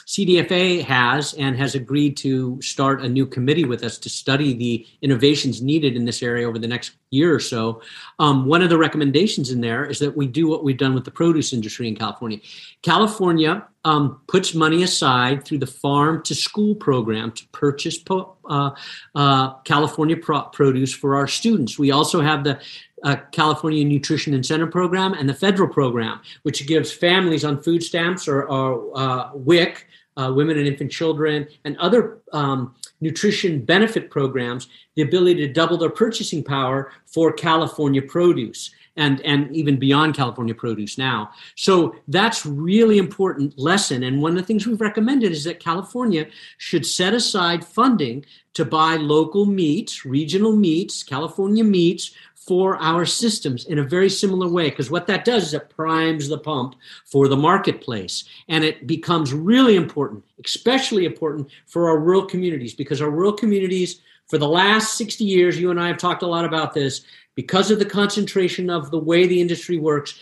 CDFA 0.08 0.84
has 0.84 1.34
and 1.34 1.58
has 1.58 1.74
agreed 1.74 2.16
to 2.18 2.60
start 2.62 3.02
a 3.02 3.10
new 3.10 3.26
committee 3.26 3.66
with 3.66 3.84
us 3.84 3.98
to 4.00 4.10
study 4.10 4.54
the 4.54 4.86
innovations 5.02 5.62
needed 5.62 5.96
in 5.96 6.06
this 6.06 6.22
area 6.22 6.48
over 6.48 6.60
the 6.60 6.68
next 6.68 6.92
year 7.10 7.34
or 7.34 7.40
so. 7.40 7.82
Um, 8.20 8.46
one 8.46 8.62
of 8.62 8.70
the 8.70 8.78
recommendations 8.78 9.50
in 9.50 9.62
there 9.62 9.84
is 9.84 10.00
that 10.00 10.16
we 10.16 10.28
do 10.28 10.48
what 10.48 10.64
we've 10.64 10.78
done 10.78 10.94
with 10.94 11.06
the 11.06 11.12
produce 11.12 11.54
industry 11.54 11.88
in 11.88 11.96
California. 11.96 12.40
California 12.84 13.68
um, 13.84 14.22
puts 14.28 14.54
money 14.54 14.84
aside 14.84 15.44
through 15.44 15.60
the 15.60 15.68
farm 15.68 16.24
to 16.24 16.36
school 16.36 16.76
program 16.76 17.32
to 17.32 17.48
purchase 17.48 17.98
po- 17.98 18.36
uh, 18.48 18.72
uh, 19.16 19.54
California 19.60 20.18
pro- 20.18 20.44
produce 20.44 20.94
for 20.94 21.16
our 21.16 21.28
students. 21.28 21.80
We 21.80 21.92
also 21.92 22.22
have 22.22 22.44
the 22.44 22.60
uh, 23.04 23.18
California 23.32 23.84
Nutrition 23.84 24.34
Incentive 24.34 24.72
Program 24.72 25.14
and 25.14 25.28
the 25.28 25.34
federal 25.34 25.68
program, 25.68 26.22
which 26.44 26.66
gives 26.68 26.92
families 26.92 27.44
on 27.44 27.62
food 27.62 27.84
stamps 27.84 28.28
or, 28.28 28.44
or 28.44 28.92
uh, 28.98 29.32
WIC, 29.34 29.88
uh, 30.18 30.32
women 30.34 30.58
and 30.58 30.68
infant 30.68 30.92
children, 30.92 31.48
and 31.66 31.78
other 31.78 32.20
um, 32.32 32.74
nutrition 33.02 33.64
benefit 33.64 34.10
programs 34.10 34.68
the 34.96 35.02
ability 35.02 35.46
to 35.46 35.52
double 35.52 35.78
their 35.78 35.90
purchasing 35.90 36.44
power 36.44 36.92
for 37.06 37.32
California 37.34 38.02
produce 38.02 38.72
and 38.98 39.22
and 39.22 39.54
even 39.56 39.78
beyond 39.78 40.16
California 40.16 40.56
produce 40.56 40.98
now. 40.98 41.30
So 41.56 41.96
that's 42.08 42.46
really 42.46 42.98
important 42.98 43.58
lesson. 43.58 44.04
And 44.04 44.22
one 44.22 44.32
of 44.32 44.38
the 44.38 44.44
things 44.44 44.66
we've 44.66 44.80
recommended 44.82 45.32
is 45.32 45.44
that 45.44 45.60
California 45.60 46.28
should 46.58 46.86
set 46.86 47.14
aside 47.14 47.66
funding 47.66 48.26
to 48.54 48.64
buy 48.64 48.96
local 48.96 49.46
meats, 49.46 50.06
regional 50.06 50.56
meats, 50.56 51.04
California 51.04 51.64
meats 51.64 52.12
for 52.46 52.78
our 52.78 53.06
systems 53.06 53.66
in 53.66 53.80
a 53.80 53.84
very 53.84 54.10
similar 54.10 54.48
way 54.48 54.70
because 54.70 54.92
what 54.92 55.08
that 55.08 55.26
does 55.26 55.48
is 55.48 55.54
it 55.54 55.70
primes 55.70 56.28
the 56.28 56.38
pump 56.38 56.76
for 57.06 57.28
the 57.28 57.38
marketplace 57.38 58.26
and 58.50 58.64
it 58.64 58.86
becomes 58.86 59.34
really 59.34 59.76
important 59.76 60.24
especially 60.44 61.06
important 61.06 61.50
for 61.66 61.90
our 61.90 61.98
rural 61.98 62.26
communities 62.26 62.74
because 62.74 63.02
our 63.02 63.10
rural 63.10 63.34
communities 63.34 64.02
for 64.28 64.38
the 64.38 64.48
last 64.48 64.98
60 64.98 65.24
years 65.24 65.60
you 65.60 65.72
and 65.72 65.80
i 65.80 65.88
have 65.88 65.98
talked 65.98 66.24
a 66.24 66.28
lot 66.28 66.46
about 66.46 66.74
this 66.74 67.06
because 67.36 67.70
of 67.70 67.80
the 67.80 67.86
concentration 67.86 68.70
of 68.70 68.90
the 68.90 69.00
way 69.00 69.28
the 69.28 69.40
industry 69.40 69.78
works, 69.78 70.20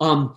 um, 0.00 0.36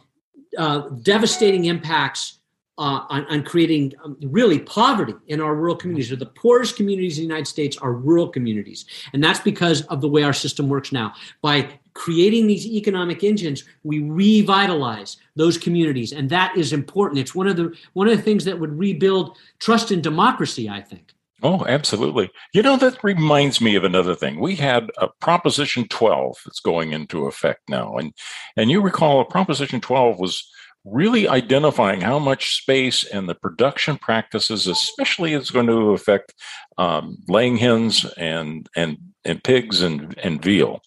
uh, 0.57 0.89
devastating 1.01 1.65
impacts 1.65 2.36
uh, 2.77 3.05
on, 3.09 3.25
on, 3.25 3.43
creating 3.43 3.93
um, 4.03 4.17
really 4.21 4.59
poverty 4.59 5.15
in 5.27 5.41
our 5.41 5.55
rural 5.55 5.75
communities. 5.75 6.11
Or 6.11 6.15
the 6.15 6.27
poorest 6.27 6.75
communities 6.75 7.17
in 7.17 7.23
the 7.23 7.27
United 7.27 7.47
States 7.47 7.75
are 7.77 7.93
rural 7.93 8.29
communities, 8.29 8.85
and 9.13 9.23
that's 9.23 9.39
because 9.39 9.81
of 9.83 10.01
the 10.01 10.07
way 10.07 10.23
our 10.23 10.33
system 10.33 10.69
works 10.69 10.91
now. 10.91 11.13
By 11.41 11.79
creating 11.93 12.47
these 12.47 12.67
economic 12.67 13.23
engines, 13.23 13.63
we 13.83 13.99
revitalize 13.99 15.17
those 15.35 15.57
communities, 15.57 16.13
and 16.13 16.29
that 16.29 16.55
is 16.55 16.71
important. 16.71 17.19
It's 17.19 17.33
one 17.33 17.47
of 17.47 17.57
the 17.57 17.75
one 17.93 18.07
of 18.07 18.15
the 18.15 18.23
things 18.23 18.45
that 18.45 18.59
would 18.59 18.77
rebuild 18.77 19.37
trust 19.59 19.91
in 19.91 20.01
democracy. 20.01 20.69
I 20.69 20.81
think. 20.81 21.13
Oh, 21.43 21.65
absolutely. 21.67 22.31
You 22.53 22.63
know, 22.63 22.77
that 22.77 23.03
reminds 23.03 23.61
me 23.61 23.75
of 23.75 23.83
another 23.83 24.15
thing. 24.15 24.39
We 24.39 24.55
had 24.55 24.89
a 24.97 25.07
Proposition 25.07 25.87
12 25.87 26.37
that's 26.43 26.59
going 26.59 26.93
into 26.93 27.27
effect 27.27 27.69
now. 27.69 27.95
And, 27.97 28.11
and 28.55 28.71
you 28.71 28.81
recall 28.81 29.23
Proposition 29.23 29.79
12 29.79 30.17
was 30.17 30.49
really 30.89 31.27
identifying 31.27 32.01
how 32.01 32.19
much 32.19 32.57
space 32.57 33.03
and 33.03 33.27
the 33.27 33.35
production 33.35 33.97
practices, 33.97 34.67
especially 34.67 35.33
is 35.33 35.51
going 35.51 35.67
to 35.67 35.91
affect 35.91 36.33
um, 36.77 37.17
laying 37.27 37.57
hens 37.57 38.05
and, 38.17 38.67
and, 38.75 38.97
and 39.25 39.43
pigs 39.43 39.81
and, 39.81 40.17
and 40.19 40.41
veal. 40.41 40.81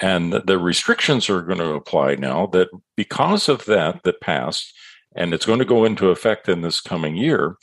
And 0.00 0.32
the 0.32 0.58
restrictions 0.58 1.28
are 1.28 1.42
going 1.42 1.58
to 1.58 1.74
apply 1.74 2.14
now 2.16 2.46
that 2.48 2.68
because 2.96 3.48
of 3.48 3.64
that, 3.66 4.02
that 4.04 4.20
passed, 4.20 4.72
and 5.14 5.34
it's 5.34 5.46
going 5.46 5.58
to 5.58 5.64
go 5.64 5.84
into 5.84 6.10
effect 6.10 6.48
in 6.48 6.62
this 6.62 6.80
coming 6.80 7.16
year. 7.16 7.56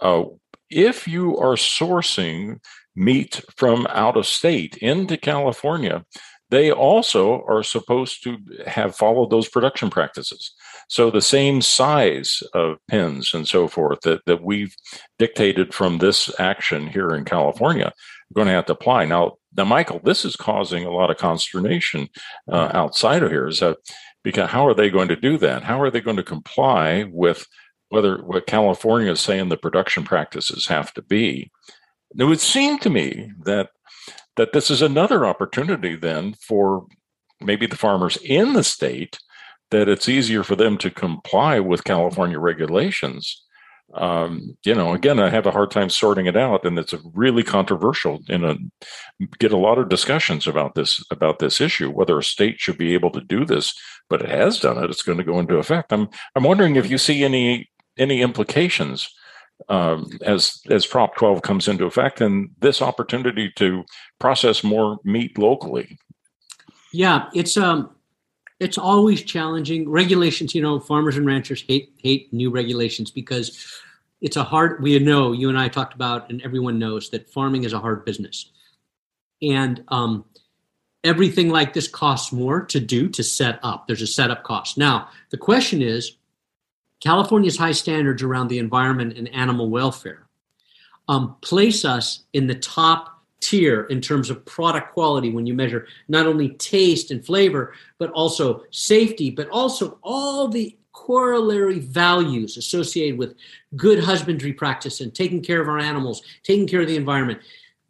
Uh, 0.00 0.24
if 0.70 1.08
you 1.08 1.36
are 1.38 1.54
sourcing 1.54 2.58
meat 2.94 3.42
from 3.56 3.86
out 3.90 4.16
of 4.16 4.26
state 4.26 4.76
into 4.78 5.16
California, 5.16 6.04
they 6.50 6.70
also 6.70 7.42
are 7.46 7.62
supposed 7.62 8.22
to 8.24 8.38
have 8.66 8.96
followed 8.96 9.30
those 9.30 9.48
production 9.48 9.90
practices. 9.90 10.52
So 10.88 11.10
the 11.10 11.22
same 11.22 11.62
size 11.62 12.42
of 12.54 12.78
pins 12.88 13.34
and 13.34 13.46
so 13.46 13.68
forth 13.68 14.00
that, 14.00 14.24
that 14.26 14.42
we've 14.42 14.74
dictated 15.18 15.74
from 15.74 15.98
this 15.98 16.30
action 16.40 16.86
here 16.86 17.10
in 17.10 17.24
California 17.24 17.86
are 17.86 18.34
going 18.34 18.48
to 18.48 18.54
have 18.54 18.66
to 18.66 18.72
apply. 18.72 19.04
Now, 19.04 19.36
now, 19.56 19.64
Michael, 19.64 20.00
this 20.04 20.24
is 20.24 20.36
causing 20.36 20.84
a 20.84 20.90
lot 20.90 21.10
of 21.10 21.16
consternation 21.16 22.08
uh, 22.50 22.70
outside 22.74 23.22
of 23.22 23.30
here. 23.30 23.48
Is 23.48 23.60
that 23.60 23.78
because 24.22 24.50
how 24.50 24.66
are 24.66 24.74
they 24.74 24.90
going 24.90 25.08
to 25.08 25.16
do 25.16 25.38
that? 25.38 25.62
How 25.62 25.80
are 25.80 25.90
they 25.90 26.00
going 26.00 26.16
to 26.16 26.22
comply 26.22 27.04
with 27.10 27.46
whether 27.88 28.18
what 28.18 28.46
California 28.46 29.12
is 29.12 29.20
saying 29.20 29.48
the 29.48 29.56
production 29.56 30.04
practices 30.04 30.66
have 30.66 30.92
to 30.94 31.02
be. 31.02 31.50
It 32.18 32.24
would 32.24 32.40
seem 32.40 32.78
to 32.80 32.90
me 32.90 33.32
that 33.44 33.70
that 34.36 34.52
this 34.52 34.70
is 34.70 34.82
another 34.82 35.26
opportunity 35.26 35.96
then 35.96 36.34
for 36.34 36.86
maybe 37.40 37.66
the 37.66 37.76
farmers 37.76 38.16
in 38.18 38.52
the 38.52 38.64
state 38.64 39.18
that 39.70 39.88
it's 39.88 40.08
easier 40.08 40.42
for 40.42 40.56
them 40.56 40.78
to 40.78 40.90
comply 40.90 41.60
with 41.60 41.84
California 41.84 42.38
regulations. 42.38 43.44
Um, 43.94 44.56
you 44.64 44.74
know, 44.74 44.92
again, 44.92 45.18
I 45.18 45.30
have 45.30 45.46
a 45.46 45.50
hard 45.50 45.70
time 45.70 45.88
sorting 45.88 46.26
it 46.26 46.36
out, 46.36 46.64
and 46.64 46.78
it's 46.78 46.94
really 47.14 47.42
controversial. 47.42 48.20
In 48.28 48.44
a 48.44 48.56
get 49.38 49.52
a 49.52 49.56
lot 49.56 49.78
of 49.78 49.88
discussions 49.88 50.46
about 50.46 50.74
this 50.74 51.02
about 51.10 51.38
this 51.38 51.60
issue, 51.60 51.90
whether 51.90 52.18
a 52.18 52.22
state 52.22 52.60
should 52.60 52.76
be 52.76 52.92
able 52.92 53.10
to 53.12 53.20
do 53.22 53.46
this, 53.46 53.74
but 54.10 54.20
it 54.20 54.28
has 54.28 54.60
done 54.60 54.82
it. 54.82 54.90
It's 54.90 55.02
going 55.02 55.18
to 55.18 55.24
go 55.24 55.38
into 55.38 55.56
effect. 55.56 55.92
I'm 55.92 56.08
I'm 56.34 56.44
wondering 56.44 56.76
if 56.76 56.90
you 56.90 56.98
see 56.98 57.24
any 57.24 57.70
any 57.96 58.20
implications 58.20 59.08
um, 59.68 60.10
as 60.22 60.60
as 60.70 60.86
Prop 60.86 61.16
12 61.16 61.42
comes 61.42 61.66
into 61.66 61.84
effect 61.84 62.20
and 62.20 62.50
this 62.60 62.80
opportunity 62.80 63.50
to 63.56 63.84
process 64.18 64.62
more 64.62 64.98
meat 65.04 65.38
locally. 65.38 65.98
Yeah, 66.92 67.28
it's 67.34 67.56
um 67.56 67.90
it's 68.60 68.78
always 68.78 69.22
challenging. 69.22 69.88
Regulations, 69.88 70.54
you 70.54 70.62
know, 70.62 70.80
farmers 70.80 71.16
and 71.16 71.26
ranchers 71.26 71.62
hate 71.62 71.92
hate 72.02 72.32
new 72.32 72.50
regulations 72.50 73.10
because 73.10 73.80
it's 74.20 74.36
a 74.36 74.44
hard 74.44 74.82
we 74.82 74.98
know, 74.98 75.32
you 75.32 75.48
and 75.48 75.58
I 75.58 75.68
talked 75.68 75.94
about 75.94 76.30
and 76.30 76.42
everyone 76.42 76.78
knows 76.78 77.10
that 77.10 77.30
farming 77.30 77.64
is 77.64 77.72
a 77.72 77.80
hard 77.80 78.04
business. 78.04 78.50
And 79.42 79.84
um 79.88 80.24
everything 81.04 81.48
like 81.48 81.72
this 81.72 81.88
costs 81.88 82.32
more 82.32 82.64
to 82.66 82.80
do 82.80 83.08
to 83.08 83.22
set 83.22 83.60
up. 83.62 83.86
There's 83.86 84.02
a 84.02 84.06
setup 84.06 84.42
cost. 84.42 84.76
Now, 84.76 85.08
the 85.30 85.36
question 85.36 85.80
is 85.80 86.16
California's 87.00 87.56
high 87.56 87.72
standards 87.72 88.22
around 88.22 88.48
the 88.48 88.58
environment 88.58 89.16
and 89.16 89.28
animal 89.28 89.70
welfare 89.70 90.26
um, 91.08 91.36
place 91.40 91.84
us 91.84 92.24
in 92.32 92.46
the 92.46 92.54
top 92.54 93.17
tier 93.40 93.84
in 93.84 94.00
terms 94.00 94.30
of 94.30 94.44
product 94.44 94.92
quality 94.92 95.30
when 95.30 95.46
you 95.46 95.54
measure 95.54 95.86
not 96.08 96.26
only 96.26 96.50
taste 96.50 97.10
and 97.10 97.24
flavor, 97.24 97.72
but 97.98 98.10
also 98.10 98.64
safety, 98.70 99.30
but 99.30 99.48
also 99.50 99.98
all 100.02 100.48
the 100.48 100.76
corollary 100.92 101.78
values 101.78 102.56
associated 102.56 103.18
with 103.18 103.34
good 103.76 104.02
husbandry 104.02 104.52
practice 104.52 105.00
and 105.00 105.14
taking 105.14 105.40
care 105.40 105.60
of 105.60 105.68
our 105.68 105.78
animals, 105.78 106.22
taking 106.42 106.66
care 106.66 106.80
of 106.80 106.88
the 106.88 106.96
environment. 106.96 107.40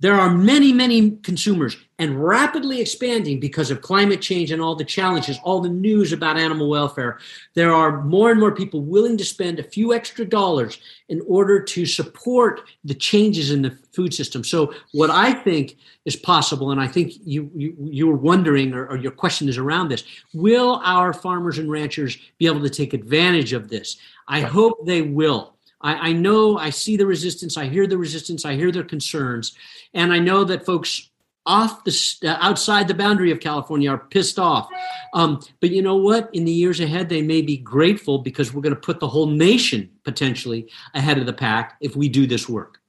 There 0.00 0.14
are 0.14 0.30
many, 0.30 0.72
many 0.72 1.12
consumers 1.22 1.76
and 1.98 2.22
rapidly 2.22 2.80
expanding 2.80 3.40
because 3.40 3.72
of 3.72 3.82
climate 3.82 4.20
change 4.20 4.52
and 4.52 4.62
all 4.62 4.76
the 4.76 4.84
challenges, 4.84 5.40
all 5.42 5.60
the 5.60 5.68
news 5.68 6.12
about 6.12 6.38
animal 6.38 6.68
welfare. 6.68 7.18
There 7.54 7.72
are 7.72 8.04
more 8.04 8.30
and 8.30 8.38
more 8.38 8.54
people 8.54 8.82
willing 8.82 9.16
to 9.16 9.24
spend 9.24 9.58
a 9.58 9.64
few 9.64 9.92
extra 9.92 10.24
dollars 10.24 10.78
in 11.08 11.20
order 11.26 11.60
to 11.60 11.84
support 11.84 12.60
the 12.84 12.94
changes 12.94 13.50
in 13.50 13.62
the 13.62 13.76
food 13.92 14.14
system. 14.14 14.44
So, 14.44 14.72
what 14.92 15.10
I 15.10 15.32
think 15.32 15.76
is 16.04 16.14
possible, 16.14 16.70
and 16.70 16.80
I 16.80 16.86
think 16.86 17.14
you 17.24 17.50
you, 17.52 17.74
you 17.80 18.06
were 18.06 18.16
wondering, 18.16 18.74
or, 18.74 18.86
or 18.86 18.96
your 18.96 19.10
question 19.10 19.48
is 19.48 19.58
around 19.58 19.88
this: 19.88 20.04
Will 20.32 20.80
our 20.84 21.12
farmers 21.12 21.58
and 21.58 21.68
ranchers 21.68 22.16
be 22.38 22.46
able 22.46 22.62
to 22.62 22.70
take 22.70 22.94
advantage 22.94 23.52
of 23.52 23.68
this? 23.68 23.96
I 24.28 24.42
hope 24.42 24.86
they 24.86 25.02
will. 25.02 25.57
I, 25.80 26.10
I 26.10 26.12
know 26.12 26.58
I 26.58 26.70
see 26.70 26.96
the 26.96 27.06
resistance, 27.06 27.56
I 27.56 27.66
hear 27.66 27.86
the 27.86 27.98
resistance, 27.98 28.44
I 28.44 28.54
hear 28.54 28.72
their 28.72 28.84
concerns, 28.84 29.54
and 29.94 30.12
I 30.12 30.18
know 30.18 30.44
that 30.44 30.66
folks 30.66 31.10
off 31.46 31.82
the 31.84 32.18
uh, 32.24 32.36
outside 32.40 32.86
the 32.88 32.94
boundary 32.94 33.30
of 33.30 33.40
California 33.40 33.90
are 33.90 33.98
pissed 33.98 34.38
off. 34.38 34.68
Um, 35.14 35.40
but 35.60 35.70
you 35.70 35.82
know 35.82 35.96
what? 35.96 36.28
In 36.34 36.44
the 36.44 36.52
years 36.52 36.78
ahead, 36.78 37.08
they 37.08 37.22
may 37.22 37.40
be 37.40 37.56
grateful 37.56 38.18
because 38.18 38.52
we're 38.52 38.60
going 38.60 38.74
to 38.74 38.80
put 38.80 39.00
the 39.00 39.08
whole 39.08 39.26
nation 39.26 39.90
potentially 40.04 40.70
ahead 40.94 41.18
of 41.18 41.26
the 41.26 41.32
pack 41.32 41.76
if 41.80 41.96
we 41.96 42.08
do 42.08 42.26
this 42.26 42.48
work. 42.48 42.80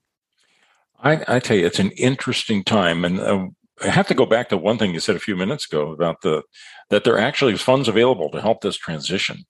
I, 1.02 1.24
I 1.28 1.40
tell 1.40 1.56
you, 1.56 1.66
it's 1.66 1.80
an 1.80 1.92
interesting 1.92 2.64
time, 2.64 3.06
and 3.06 3.20
uh, 3.22 3.48
I 3.82 3.88
have 3.88 4.08
to 4.08 4.14
go 4.14 4.26
back 4.26 4.50
to 4.50 4.58
one 4.58 4.78
thing 4.78 4.94
you 4.94 5.00
said 5.00 5.16
a 5.16 5.20
few 5.20 5.38
minutes 5.38 5.66
ago 5.66 5.92
about 5.92 6.22
the 6.22 6.44
that 6.90 7.06
there 7.06 7.18
actually 7.18 7.54
is 7.54 7.62
funds 7.62 7.88
available 7.88 8.30
to 8.32 8.42
help 8.42 8.62
this 8.62 8.76
transition, 8.76 9.46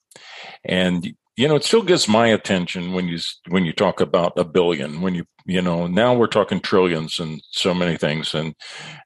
and 0.63 1.15
you 1.39 1.47
know, 1.47 1.55
it 1.55 1.63
still 1.63 1.83
gets 1.83 2.09
my 2.09 2.27
attention 2.27 2.91
when 2.91 3.07
you 3.07 3.17
when 3.47 3.63
you 3.63 3.71
talk 3.71 4.01
about 4.01 4.37
a 4.37 4.43
billion. 4.43 4.99
When 4.99 5.15
you 5.15 5.23
you 5.45 5.61
know 5.61 5.87
now 5.87 6.13
we're 6.13 6.27
talking 6.27 6.59
trillions 6.59 7.17
and 7.17 7.41
so 7.51 7.73
many 7.73 7.95
things, 7.95 8.33
and 8.33 8.53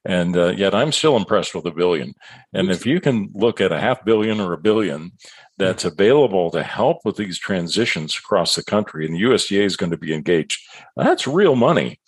and 0.04 0.36
uh, 0.36 0.48
yet 0.48 0.74
I'm 0.74 0.90
still 0.90 1.16
impressed 1.16 1.54
with 1.54 1.64
a 1.64 1.70
billion. 1.70 2.12
And 2.52 2.72
if 2.72 2.84
you 2.86 3.00
can 3.00 3.30
look 3.34 3.60
at 3.60 3.70
a 3.70 3.78
half 3.78 4.04
billion 4.04 4.40
or 4.40 4.52
a 4.52 4.58
billion 4.58 5.12
that's 5.58 5.84
available 5.84 6.50
to 6.50 6.64
help 6.64 6.98
with 7.04 7.14
these 7.14 7.38
transitions 7.38 8.18
across 8.18 8.56
the 8.56 8.64
country, 8.64 9.06
and 9.06 9.14
the 9.14 9.22
USDA 9.22 9.62
is 9.62 9.76
going 9.76 9.92
to 9.92 9.96
be 9.96 10.12
engaged, 10.12 10.60
that's 10.96 11.28
real 11.28 11.54
money. 11.54 12.00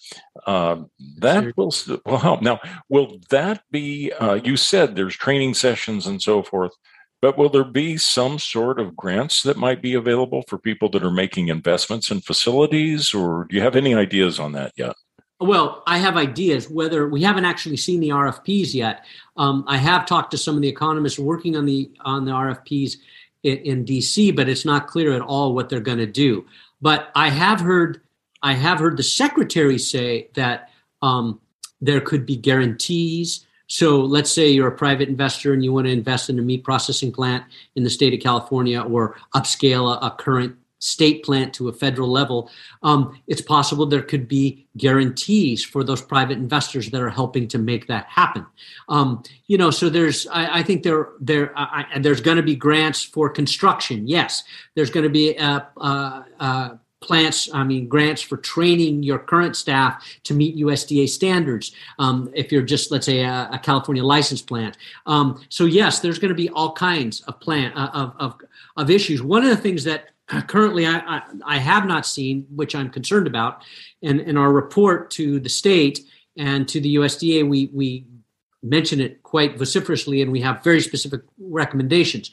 Uh, 0.44 0.78
that 1.18 1.56
will 1.56 1.72
will 2.04 2.18
help. 2.18 2.42
Now, 2.42 2.58
will 2.88 3.20
that 3.30 3.62
be? 3.70 4.10
Uh, 4.10 4.40
you 4.42 4.56
said 4.56 4.96
there's 4.96 5.14
training 5.14 5.54
sessions 5.54 6.04
and 6.04 6.20
so 6.20 6.42
forth. 6.42 6.72
But 7.26 7.36
will 7.36 7.48
there 7.48 7.64
be 7.64 7.96
some 7.96 8.38
sort 8.38 8.78
of 8.78 8.94
grants 8.94 9.42
that 9.42 9.56
might 9.56 9.82
be 9.82 9.94
available 9.94 10.44
for 10.46 10.58
people 10.58 10.88
that 10.90 11.02
are 11.02 11.10
making 11.10 11.48
investments 11.48 12.12
in 12.12 12.20
facilities, 12.20 13.12
or 13.12 13.48
do 13.50 13.56
you 13.56 13.62
have 13.62 13.74
any 13.74 13.96
ideas 13.96 14.38
on 14.38 14.52
that 14.52 14.72
yet? 14.76 14.94
Well, 15.40 15.82
I 15.88 15.98
have 15.98 16.16
ideas. 16.16 16.70
Whether 16.70 17.08
we 17.08 17.24
haven't 17.24 17.44
actually 17.44 17.78
seen 17.78 17.98
the 17.98 18.10
RFPs 18.10 18.74
yet, 18.74 19.04
um, 19.36 19.64
I 19.66 19.76
have 19.76 20.06
talked 20.06 20.30
to 20.30 20.38
some 20.38 20.54
of 20.54 20.62
the 20.62 20.68
economists 20.68 21.18
working 21.18 21.56
on 21.56 21.66
the 21.66 21.90
on 22.02 22.26
the 22.26 22.30
RFPs 22.30 22.98
in, 23.42 23.58
in 23.58 23.84
DC, 23.84 24.36
but 24.36 24.48
it's 24.48 24.64
not 24.64 24.86
clear 24.86 25.12
at 25.12 25.20
all 25.20 25.52
what 25.52 25.68
they're 25.68 25.80
going 25.80 25.98
to 25.98 26.06
do. 26.06 26.46
But 26.80 27.10
I 27.16 27.30
have 27.30 27.58
heard 27.58 28.02
I 28.44 28.52
have 28.52 28.78
heard 28.78 28.96
the 28.96 29.02
secretary 29.02 29.78
say 29.78 30.28
that 30.34 30.70
um, 31.02 31.40
there 31.80 32.00
could 32.00 32.24
be 32.24 32.36
guarantees 32.36 33.44
so 33.66 34.00
let's 34.00 34.30
say 34.30 34.48
you're 34.48 34.68
a 34.68 34.76
private 34.76 35.08
investor 35.08 35.52
and 35.52 35.64
you 35.64 35.72
want 35.72 35.86
to 35.86 35.92
invest 35.92 36.30
in 36.30 36.38
a 36.38 36.42
meat 36.42 36.64
processing 36.64 37.12
plant 37.12 37.44
in 37.74 37.82
the 37.82 37.90
state 37.90 38.14
of 38.14 38.20
California 38.20 38.80
or 38.80 39.16
upscale 39.34 39.96
a, 39.96 40.06
a 40.06 40.10
current 40.10 40.56
state 40.78 41.24
plant 41.24 41.54
to 41.54 41.68
a 41.68 41.72
federal 41.72 42.08
level. 42.08 42.50
Um, 42.82 43.20
it's 43.26 43.40
possible 43.40 43.86
there 43.86 44.02
could 44.02 44.28
be 44.28 44.66
guarantees 44.76 45.64
for 45.64 45.82
those 45.82 46.02
private 46.02 46.36
investors 46.36 46.90
that 46.90 47.00
are 47.00 47.10
helping 47.10 47.48
to 47.48 47.58
make 47.58 47.86
that 47.86 48.06
happen. 48.06 48.46
Um, 48.88 49.22
you 49.46 49.56
know, 49.58 49.70
so 49.70 49.88
there's, 49.88 50.26
I, 50.28 50.60
I 50.60 50.62
think 50.62 50.82
there, 50.82 51.08
there, 51.18 51.52
I, 51.56 51.98
there's 51.98 52.20
going 52.20 52.36
to 52.36 52.42
be 52.42 52.56
grants 52.56 53.02
for 53.02 53.30
construction. 53.30 54.06
Yes, 54.06 54.44
there's 54.74 54.90
going 54.90 55.04
to 55.04 55.10
be 55.10 55.34
a, 55.36 55.66
a, 55.78 56.24
a 56.40 56.78
plants, 57.00 57.52
I 57.52 57.62
mean, 57.64 57.88
grants 57.88 58.22
for 58.22 58.36
training 58.36 59.02
your 59.02 59.18
current 59.18 59.56
staff 59.56 60.04
to 60.24 60.34
meet 60.34 60.56
USDA 60.56 61.08
standards. 61.08 61.72
Um, 61.98 62.30
if 62.34 62.50
you're 62.50 62.62
just, 62.62 62.90
let's 62.90 63.06
say, 63.06 63.20
a, 63.20 63.48
a 63.52 63.58
California 63.58 64.02
license 64.02 64.42
plant. 64.42 64.76
Um, 65.04 65.40
so 65.48 65.64
yes, 65.64 66.00
there's 66.00 66.18
going 66.18 66.30
to 66.30 66.34
be 66.34 66.48
all 66.50 66.72
kinds 66.72 67.20
of 67.22 67.38
plant 67.40 67.76
uh, 67.76 67.90
of, 67.92 68.14
of, 68.18 68.40
of 68.76 68.90
issues. 68.90 69.22
One 69.22 69.42
of 69.42 69.50
the 69.50 69.56
things 69.56 69.84
that 69.84 70.10
currently 70.46 70.86
I, 70.86 70.98
I, 70.98 71.22
I, 71.44 71.58
have 71.58 71.86
not 71.86 72.06
seen, 72.06 72.46
which 72.54 72.74
I'm 72.74 72.90
concerned 72.90 73.26
about, 73.26 73.62
and 74.02 74.20
in 74.20 74.36
our 74.36 74.52
report 74.52 75.10
to 75.12 75.38
the 75.38 75.48
state 75.48 76.00
and 76.36 76.68
to 76.68 76.80
the 76.80 76.96
USDA, 76.96 77.48
we 77.48 77.70
we 77.72 78.06
mention 78.62 79.00
it 79.00 79.22
quite 79.22 79.56
vociferously, 79.56 80.22
and 80.22 80.32
we 80.32 80.40
have 80.40 80.64
very 80.64 80.80
specific 80.80 81.22
recommendations. 81.38 82.30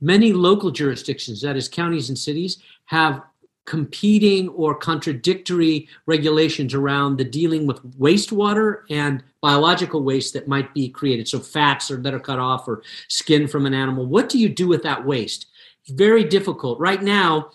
Many 0.00 0.32
local 0.32 0.70
jurisdictions, 0.70 1.42
that 1.42 1.56
is 1.56 1.68
counties 1.68 2.08
and 2.08 2.18
cities, 2.18 2.58
have 2.86 3.22
competing 3.64 4.48
or 4.50 4.74
contradictory 4.74 5.88
regulations 6.06 6.74
around 6.74 7.16
the 7.16 7.24
dealing 7.24 7.66
with 7.66 7.82
wastewater 7.98 8.82
and 8.90 9.22
biological 9.40 10.02
waste 10.02 10.32
that 10.32 10.48
might 10.48 10.72
be 10.74 10.88
created. 10.88 11.28
So 11.28 11.38
fats 11.38 11.90
or 11.90 11.96
that 11.98 12.14
are 12.14 12.20
cut 12.20 12.38
off 12.38 12.66
or 12.66 12.82
skin 13.08 13.46
from 13.46 13.66
an 13.66 13.74
animal. 13.74 14.06
What 14.06 14.28
do 14.28 14.38
you 14.38 14.48
do 14.48 14.68
with 14.68 14.82
that 14.82 15.04
waste? 15.04 15.46
It's 15.82 15.92
very 15.92 16.24
difficult. 16.24 16.78
Right 16.78 17.02
now 17.02 17.50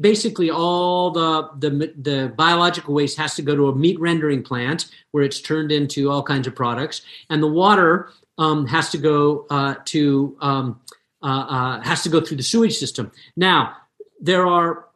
basically 0.00 0.50
all 0.50 1.10
the, 1.10 1.50
the 1.58 1.92
the 1.98 2.32
biological 2.36 2.94
waste 2.94 3.16
has 3.16 3.34
to 3.34 3.42
go 3.42 3.56
to 3.56 3.68
a 3.68 3.74
meat 3.74 3.98
rendering 3.98 4.42
plant 4.42 4.86
where 5.10 5.24
it's 5.24 5.40
turned 5.40 5.72
into 5.72 6.10
all 6.10 6.22
kinds 6.22 6.46
of 6.46 6.54
products. 6.54 7.02
And 7.30 7.42
the 7.42 7.48
water 7.48 8.10
um, 8.38 8.66
has 8.66 8.90
to 8.90 8.98
go 8.98 9.46
uh, 9.50 9.74
to 9.86 10.36
um, 10.40 10.80
uh, 11.22 11.26
uh, 11.26 11.80
has 11.82 12.02
to 12.02 12.08
go 12.08 12.20
through 12.20 12.36
the 12.36 12.42
sewage 12.42 12.76
system. 12.76 13.10
Now 13.36 13.76
there 14.20 14.46
are 14.46 14.87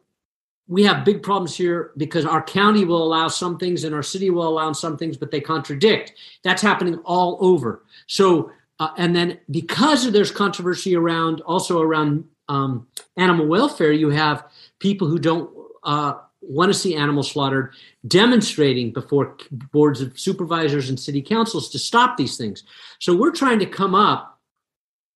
we 0.67 0.83
have 0.83 1.05
big 1.05 1.21
problems 1.21 1.55
here 1.55 1.91
because 1.97 2.25
our 2.25 2.41
county 2.41 2.85
will 2.85 3.03
allow 3.03 3.27
some 3.27 3.57
things 3.57 3.83
and 3.83 3.93
our 3.93 4.03
city 4.03 4.29
will 4.29 4.47
allow 4.47 4.71
some 4.71 4.97
things, 4.97 5.17
but 5.17 5.29
they 5.29 5.41
contradict. 5.41 6.13
That's 6.43 6.61
happening 6.61 6.97
all 6.99 7.37
over. 7.41 7.83
So, 8.07 8.51
uh, 8.79 8.89
and 8.97 9.15
then 9.15 9.39
because 9.51 10.09
there's 10.11 10.31
controversy 10.31 10.95
around 10.95 11.41
also 11.41 11.81
around 11.81 12.25
um, 12.49 12.87
animal 13.17 13.45
welfare, 13.47 13.91
you 13.91 14.09
have 14.09 14.45
people 14.79 15.07
who 15.07 15.19
don't 15.19 15.49
uh, 15.83 16.13
want 16.41 16.71
to 16.71 16.77
see 16.77 16.95
animals 16.95 17.31
slaughtered 17.31 17.73
demonstrating 18.07 18.91
before 18.91 19.37
boards 19.51 20.01
of 20.01 20.17
supervisors 20.17 20.89
and 20.89 20.99
city 20.99 21.21
councils 21.21 21.69
to 21.69 21.79
stop 21.79 22.17
these 22.17 22.37
things. 22.37 22.63
So, 22.99 23.15
we're 23.15 23.31
trying 23.31 23.59
to 23.59 23.65
come 23.65 23.95
up 23.95 24.39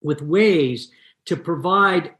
with 0.02 0.20
ways 0.22 0.90
to 1.24 1.36
provide 1.36 2.14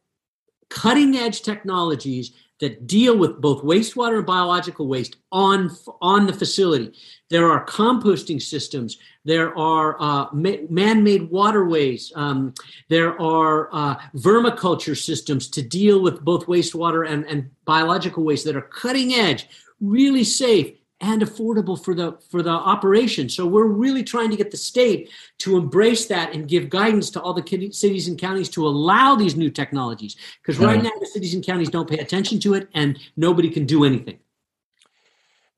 cutting 0.68 1.16
edge 1.16 1.42
technologies 1.42 2.32
that 2.60 2.86
deal 2.86 3.16
with 3.16 3.40
both 3.40 3.62
wastewater 3.62 4.18
and 4.18 4.26
biological 4.26 4.88
waste 4.88 5.16
on 5.30 5.70
on 6.00 6.26
the 6.26 6.32
facility. 6.32 6.92
There 7.30 7.50
are 7.50 7.64
composting 7.66 8.40
systems. 8.40 8.98
There 9.24 9.56
are 9.56 10.00
uh, 10.00 10.26
man-made 10.32 11.30
waterways. 11.30 12.12
Um, 12.16 12.54
there 12.88 13.20
are 13.20 13.68
uh, 13.72 13.96
vermiculture 14.16 14.96
systems 14.96 15.48
to 15.50 15.62
deal 15.62 16.02
with 16.02 16.24
both 16.24 16.46
wastewater 16.46 17.08
and, 17.08 17.24
and 17.26 17.50
biological 17.64 18.24
waste 18.24 18.46
that 18.46 18.56
are 18.56 18.62
cutting 18.62 19.12
edge, 19.12 19.48
really 19.80 20.24
safe, 20.24 20.77
and 21.00 21.22
affordable 21.22 21.82
for 21.82 21.94
the 21.94 22.18
for 22.30 22.42
the 22.42 22.50
operation. 22.50 23.28
So 23.28 23.46
we're 23.46 23.66
really 23.66 24.02
trying 24.02 24.30
to 24.30 24.36
get 24.36 24.50
the 24.50 24.56
state 24.56 25.10
to 25.38 25.56
embrace 25.56 26.06
that 26.06 26.34
and 26.34 26.48
give 26.48 26.68
guidance 26.68 27.10
to 27.10 27.20
all 27.20 27.32
the 27.34 27.70
cities 27.72 28.08
and 28.08 28.18
counties 28.18 28.48
to 28.50 28.66
allow 28.66 29.14
these 29.14 29.36
new 29.36 29.50
technologies. 29.50 30.16
Because 30.42 30.56
mm-hmm. 30.56 30.66
right 30.66 30.82
now 30.82 30.90
the 30.98 31.06
cities 31.06 31.34
and 31.34 31.44
counties 31.44 31.70
don't 31.70 31.88
pay 31.88 31.98
attention 31.98 32.40
to 32.40 32.54
it, 32.54 32.68
and 32.74 32.98
nobody 33.16 33.50
can 33.50 33.64
do 33.64 33.84
anything. 33.84 34.18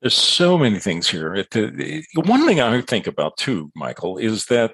There's 0.01 0.15
so 0.15 0.57
many 0.57 0.79
things 0.79 1.07
here. 1.07 1.45
One 2.15 2.45
thing 2.47 2.59
I 2.59 2.81
think 2.81 3.05
about 3.05 3.37
too, 3.37 3.71
Michael, 3.75 4.17
is 4.17 4.45
that 4.45 4.73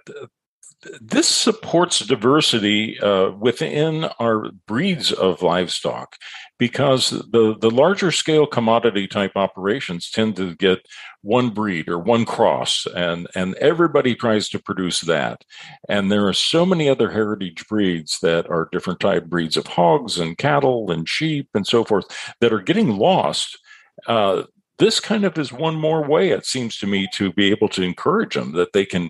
this 1.01 1.27
supports 1.27 1.99
diversity 1.99 2.99
uh, 2.99 3.31
within 3.31 4.05
our 4.19 4.51
breeds 4.67 5.11
of 5.11 5.41
livestock 5.41 6.15
because 6.59 7.09
the, 7.09 7.55
the 7.59 7.71
larger 7.71 8.11
scale 8.11 8.45
commodity 8.45 9.07
type 9.07 9.31
operations 9.35 10.11
tend 10.11 10.35
to 10.35 10.55
get 10.55 10.85
one 11.21 11.49
breed 11.49 11.89
or 11.89 11.97
one 11.97 12.25
cross 12.25 12.85
and, 12.95 13.27
and 13.35 13.55
everybody 13.55 14.15
tries 14.15 14.49
to 14.49 14.59
produce 14.59 15.01
that. 15.01 15.41
And 15.89 16.11
there 16.11 16.27
are 16.27 16.33
so 16.33 16.65
many 16.65 16.89
other 16.89 17.09
heritage 17.09 17.67
breeds 17.67 18.19
that 18.21 18.47
are 18.49 18.69
different 18.71 18.99
type 18.99 19.25
breeds 19.25 19.57
of 19.57 19.67
hogs 19.67 20.19
and 20.19 20.37
cattle 20.37 20.91
and 20.91 21.09
sheep 21.09 21.49
and 21.55 21.65
so 21.65 21.83
forth 21.83 22.05
that 22.39 22.53
are 22.53 22.61
getting 22.61 22.97
lost. 22.97 23.57
Uh, 24.05 24.43
this 24.79 24.99
kind 24.99 25.25
of 25.25 25.37
is 25.39 25.51
one 25.51 25.75
more 25.75 26.07
way 26.07 26.29
it 26.29 26.45
seems 26.45 26.77
to 26.77 26.85
me 26.87 27.07
to 27.13 27.33
be 27.33 27.49
able 27.49 27.67
to 27.69 27.81
encourage 27.81 28.35
them 28.35 28.51
that 28.53 28.73
they 28.73 28.85
can 28.85 29.09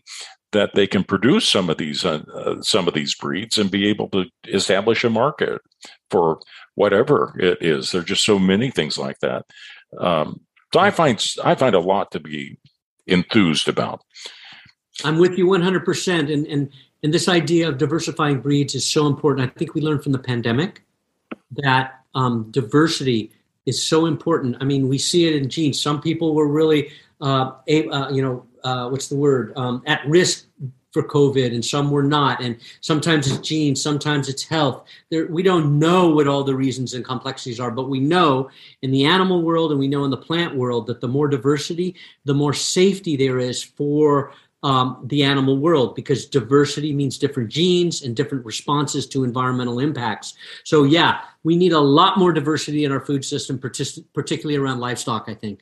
that 0.54 0.76
they 0.76 0.88
can 0.88 1.04
produce 1.04 1.48
some 1.48 1.70
of 1.70 1.78
these 1.78 2.06
uh, 2.06 2.24
uh, 2.34 2.62
some 2.62 2.88
of 2.88 2.94
these 2.94 3.16
breeds 3.16 3.58
and 3.58 3.70
be 3.70 3.88
able 3.88 4.10
to 4.10 4.26
establish 4.48 5.04
a 5.04 5.10
market 5.10 5.62
for 6.10 6.40
whatever 6.76 7.34
it 7.40 7.58
is. 7.62 7.92
There 7.92 8.02
are 8.02 8.06
just 8.06 8.26
so 8.26 8.40
many 8.40 8.72
things 8.72 8.98
like 8.98 9.20
that. 9.20 9.46
Um, 9.98 10.42
so 10.74 10.80
I 10.80 10.92
find 10.92 11.26
I 11.44 11.56
find 11.56 11.76
a 11.76 11.80
lot 11.80 12.12
to 12.12 12.20
be 12.20 12.58
enthused 13.08 13.68
about. 13.68 14.02
I'm 15.04 15.18
with 15.18 15.38
you 15.38 15.46
100%. 15.46 16.32
And, 16.32 16.48
and, 16.48 16.70
and 17.04 17.14
this 17.14 17.28
idea 17.28 17.70
of 17.70 17.78
diversifying 17.78 18.42
breeds 18.42 18.76
is 18.76 18.90
so 18.90 19.08
important. 19.08 19.50
I 19.50 19.58
think 19.58 19.74
we 19.74 19.82
learned 19.82 20.04
from 20.04 20.12
the 20.12 20.20
pandemic 20.20 20.84
that 21.52 22.02
um, 22.16 22.48
diversity 22.52 23.32
is 23.66 23.84
so 23.84 24.06
important. 24.06 24.58
I 24.60 24.66
mean, 24.66 24.88
we 24.88 24.98
see 24.98 25.28
it 25.28 25.36
in 25.36 25.50
genes. 25.50 25.82
Some 25.82 26.02
people 26.02 26.34
were 26.34 26.48
really, 26.48 26.90
uh, 27.22 27.52
a, 27.68 27.88
uh, 27.90 28.10
you 28.12 28.22
know, 28.22 28.46
uh, 28.68 28.90
what's 28.90 29.08
the 29.08 29.16
word 29.16 29.54
um, 29.56 29.82
at 29.86 30.06
risk 30.06 30.46
for 30.92 31.04
COVID, 31.04 31.54
and 31.54 31.64
some 31.64 31.90
were 31.90 32.04
not. 32.04 32.42
And 32.42 32.58
sometimes 32.82 33.32
it's 33.32 33.48
genes, 33.48 33.82
sometimes 33.82 34.28
it's 34.28 34.44
health. 34.44 34.86
There, 35.10 35.28
we 35.28 35.42
don't 35.42 35.80
know 35.80 36.10
what 36.10 36.28
all 36.28 36.44
the 36.44 36.56
reasons 36.56 36.94
and 36.94 37.06
complexities 37.06 37.62
are, 37.62 37.72
but 37.72 37.90
we 37.90 38.02
know 38.02 38.50
in 38.82 38.92
the 38.92 39.06
animal 39.06 39.42
world 39.42 39.72
and 39.72 39.80
we 39.80 39.88
know 39.88 40.04
in 40.04 40.12
the 40.12 40.18
plant 40.18 40.54
world 40.54 40.88
that 40.88 41.00
the 41.00 41.08
more 41.08 41.30
diversity, 41.30 41.96
the 42.26 42.34
more 42.34 42.54
safety 42.54 43.16
there 43.16 43.40
is 43.40 43.64
for 43.64 44.34
um, 44.64 45.06
the 45.06 45.24
animal 45.24 45.58
world 45.58 45.96
because 45.96 46.26
diversity 46.26 46.92
means 46.92 47.18
different 47.18 47.50
genes 47.50 48.02
and 48.02 48.16
different 48.16 48.44
responses 48.44 49.08
to 49.08 49.24
environmental 49.24 49.80
impacts. 49.80 50.34
So, 50.66 50.84
yeah, 50.84 51.22
we 51.44 51.56
need 51.56 51.72
a 51.72 51.80
lot 51.80 52.18
more 52.18 52.34
diversity 52.34 52.84
in 52.84 52.92
our 52.92 53.06
food 53.06 53.24
system, 53.24 53.60
partic- 53.60 54.04
particularly 54.14 54.58
around 54.58 54.80
livestock, 54.80 55.26
I 55.30 55.36
think 55.36 55.62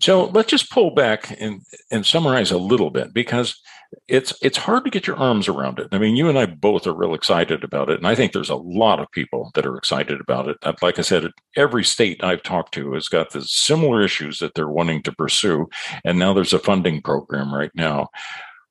So 0.00 0.26
let's 0.26 0.50
just 0.50 0.70
pull 0.70 0.92
back 0.92 1.36
and, 1.40 1.62
and 1.90 2.04
summarize 2.04 2.50
a 2.50 2.58
little 2.58 2.90
bit 2.90 3.12
because 3.12 3.60
it's 4.08 4.32
it's 4.40 4.58
hard 4.58 4.84
to 4.84 4.90
get 4.90 5.06
your 5.06 5.16
arms 5.16 5.48
around 5.48 5.78
it. 5.78 5.88
I 5.92 5.98
mean, 5.98 6.16
you 6.16 6.28
and 6.28 6.38
I 6.38 6.46
both 6.46 6.86
are 6.86 6.94
real 6.94 7.14
excited 7.14 7.64
about 7.64 7.90
it, 7.90 7.98
and 7.98 8.06
I 8.06 8.14
think 8.14 8.32
there's 8.32 8.50
a 8.50 8.56
lot 8.56 9.00
of 9.00 9.10
people 9.10 9.50
that 9.54 9.66
are 9.66 9.76
excited 9.76 10.20
about 10.20 10.48
it. 10.48 10.58
Like 10.80 10.98
I 10.98 11.02
said, 11.02 11.30
every 11.56 11.84
state 11.84 12.22
I've 12.22 12.42
talked 12.42 12.72
to 12.74 12.92
has 12.92 13.08
got 13.08 13.30
the 13.30 13.42
similar 13.42 14.02
issues 14.02 14.38
that 14.38 14.54
they're 14.54 14.68
wanting 14.68 15.02
to 15.02 15.12
pursue, 15.12 15.68
and 16.04 16.18
now 16.18 16.32
there's 16.32 16.52
a 16.52 16.58
funding 16.58 17.02
program 17.02 17.52
right 17.52 17.72
now. 17.74 18.10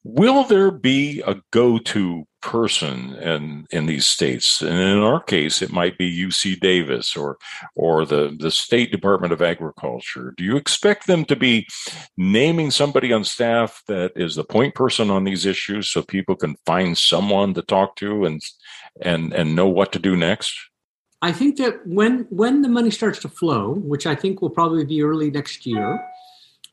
Will 0.03 0.45
there 0.45 0.71
be 0.71 1.21
a 1.27 1.41
go-to 1.51 2.25
person 2.41 3.15
in 3.15 3.65
in 3.69 3.85
these 3.85 4.05
states? 4.05 4.62
And 4.62 4.79
in 4.79 4.99
our 4.99 5.21
case, 5.21 5.62
it 5.62 5.73
might 5.73 5.97
be 5.97 6.25
UC 6.25 6.62
Davis 6.62 7.17
or 7.17 7.38
or 7.75 8.05
the 8.05 8.35
the 8.39 8.49
State 8.49 8.93
Department 8.93 9.33
of 9.33 9.41
Agriculture. 9.41 10.33
Do 10.38 10.45
you 10.45 10.55
expect 10.55 11.05
them 11.05 11.25
to 11.25 11.35
be 11.35 11.67
naming 12.15 12.71
somebody 12.71 13.12
on 13.12 13.25
staff 13.25 13.83
that 13.88 14.13
is 14.15 14.35
the 14.35 14.45
point 14.45 14.73
person 14.73 15.09
on 15.09 15.25
these 15.25 15.45
issues, 15.45 15.89
so 15.89 16.01
people 16.01 16.38
can 16.38 16.55
find 16.65 16.97
someone 16.97 17.53
to 17.55 17.62
talk 17.62 17.97
to 17.97 18.23
and 18.23 18.41
and 19.01 19.33
and 19.33 19.53
know 19.53 19.67
what 19.67 19.91
to 19.91 19.99
do 19.99 20.15
next? 20.15 20.57
I 21.21 21.33
think 21.33 21.57
that 21.57 21.85
when 21.85 22.25
when 22.29 22.62
the 22.62 22.69
money 22.69 22.91
starts 22.91 23.19
to 23.19 23.29
flow, 23.29 23.73
which 23.73 24.07
I 24.07 24.15
think 24.15 24.41
will 24.41 24.49
probably 24.49 24.85
be 24.85 25.03
early 25.03 25.29
next 25.29 25.65
year, 25.65 26.01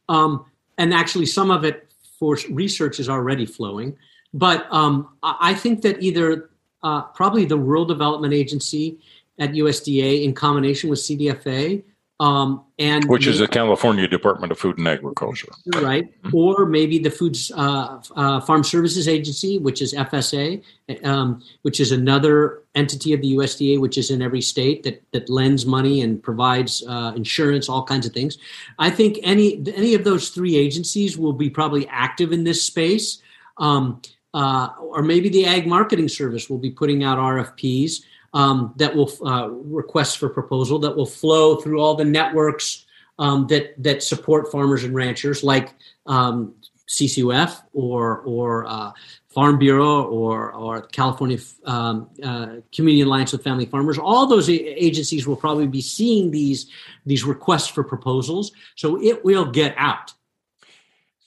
um, 0.09 0.45
and 0.79 0.95
actually 0.95 1.27
some 1.27 1.51
of 1.51 1.65
it 1.65 1.87
for 2.19 2.39
research 2.51 3.01
is 3.01 3.09
already 3.09 3.47
flowing. 3.47 3.97
But 4.33 4.67
um, 4.71 5.17
I 5.23 5.55
think 5.55 5.83
that 5.83 6.03
either 6.03 6.51
uh, 6.83 7.03
probably 7.03 7.45
the 7.45 7.59
Rural 7.59 7.85
Development 7.85 8.35
Agency 8.35 8.99
at 9.39 9.53
USDA 9.53 10.25
in 10.25 10.35
combination 10.35 10.91
with 10.91 10.99
CDFA 10.99 11.83
um, 12.19 12.65
and 12.79 13.05
which 13.09 13.27
is 13.27 13.41
the 13.41 13.49
California 13.49 14.09
Department 14.09 14.51
of 14.51 14.59
Food 14.59 14.79
and 14.79 14.89
Agriculture, 14.89 15.49
right? 15.77 16.11
Mm-hmm. 16.23 16.35
Or 16.35 16.65
maybe 16.65 16.99
the 16.99 17.11
Foods 17.11 17.53
uh, 17.55 18.01
uh, 18.15 18.41
Farm 18.41 18.65
Services 18.65 19.07
Agency, 19.07 19.59
which 19.59 19.83
is 19.83 19.93
FSA, 19.93 20.63
um, 21.05 21.43
which 21.61 21.79
is 21.79 21.93
another 21.93 22.63
entity 22.75 23.13
of 23.13 23.21
the 23.21 23.37
USDA, 23.37 23.79
which 23.81 23.99
is 23.99 24.11
in 24.11 24.23
every 24.23 24.41
state 24.41 24.83
that 24.85 25.03
that 25.13 25.29
lends 25.29 25.67
money 25.67 26.01
and 26.01 26.23
provides 26.23 26.83
uh, 26.89 27.13
insurance, 27.15 27.69
all 27.69 27.85
kinds 27.85 28.07
of 28.07 28.15
things. 28.15 28.39
I 28.79 28.89
think 28.89 29.19
any 29.23 29.63
any 29.75 29.93
of 29.93 30.05
those 30.05 30.31
three 30.31 30.57
agencies 30.57 31.19
will 31.19 31.35
be 31.35 31.51
probably 31.51 31.87
active 31.89 32.33
in 32.33 32.45
this 32.45 32.65
space, 32.65 33.21
um, 33.59 34.01
uh, 34.33 34.69
or 34.79 35.03
maybe 35.03 35.29
the 35.29 35.45
Ag 35.45 35.67
Marketing 35.67 36.09
Service 36.09 36.49
will 36.49 36.59
be 36.59 36.71
putting 36.71 37.05
out 37.05 37.19
RFPs 37.19 38.01
um, 38.37 38.75
that 38.77 38.95
will 38.95 39.11
uh, 39.27 39.49
requests 39.49 40.15
for 40.15 40.29
proposal 40.29 40.79
that 40.81 40.95
will 40.95 41.07
flow 41.07 41.57
through 41.57 41.81
all 41.81 41.95
the 41.95 42.05
networks 42.05 42.85
um, 43.19 43.47
that 43.47 43.83
that 43.83 44.03
support 44.03 44.53
farmers 44.53 44.85
and 44.85 44.95
ranchers, 44.95 45.43
like 45.43 45.73
um, 46.05 46.55
CCOF 46.87 47.63
or 47.73 48.19
or 48.21 48.67
uh, 48.67 48.93
Farm 49.31 49.59
Bureau 49.59 50.03
or 50.03 50.53
or 50.53 50.83
California 50.83 51.39
um, 51.65 52.11
uh, 52.23 52.57
Community 52.75 53.01
Alliance 53.01 53.33
with 53.33 53.43
Family 53.43 53.65
Farmers. 53.65 53.97
All 53.97 54.27
those 54.27 54.51
agencies 54.51 55.27
will 55.27 55.37
probably 55.37 55.67
be 55.67 55.81
seeing 55.81 56.31
these 56.31 56.67
these 57.07 57.25
requests 57.25 57.69
for 57.69 57.83
proposals, 57.83 58.53
so 58.75 59.03
it 59.03 59.25
will 59.25 59.47
get 59.51 59.75
out. 59.79 60.13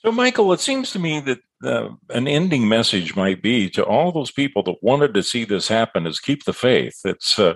So, 0.02 0.12
Michael, 0.12 0.52
it 0.52 0.60
seems 0.60 0.92
to 0.92 1.00
me 1.00 1.18
that 1.22 1.40
uh, 1.62 1.90
an 2.08 2.26
ending 2.26 2.68
message 2.68 3.16
might 3.16 3.42
be 3.42 3.68
to 3.70 3.84
all 3.84 4.12
those 4.12 4.30
people 4.30 4.62
that 4.62 4.82
wanted 4.82 5.12
to 5.14 5.22
see 5.22 5.44
this 5.44 5.68
happen 5.68 6.06
is 6.06 6.18
keep 6.18 6.44
the 6.44 6.52
faith. 6.52 7.00
It's 7.04 7.38
uh, 7.38 7.54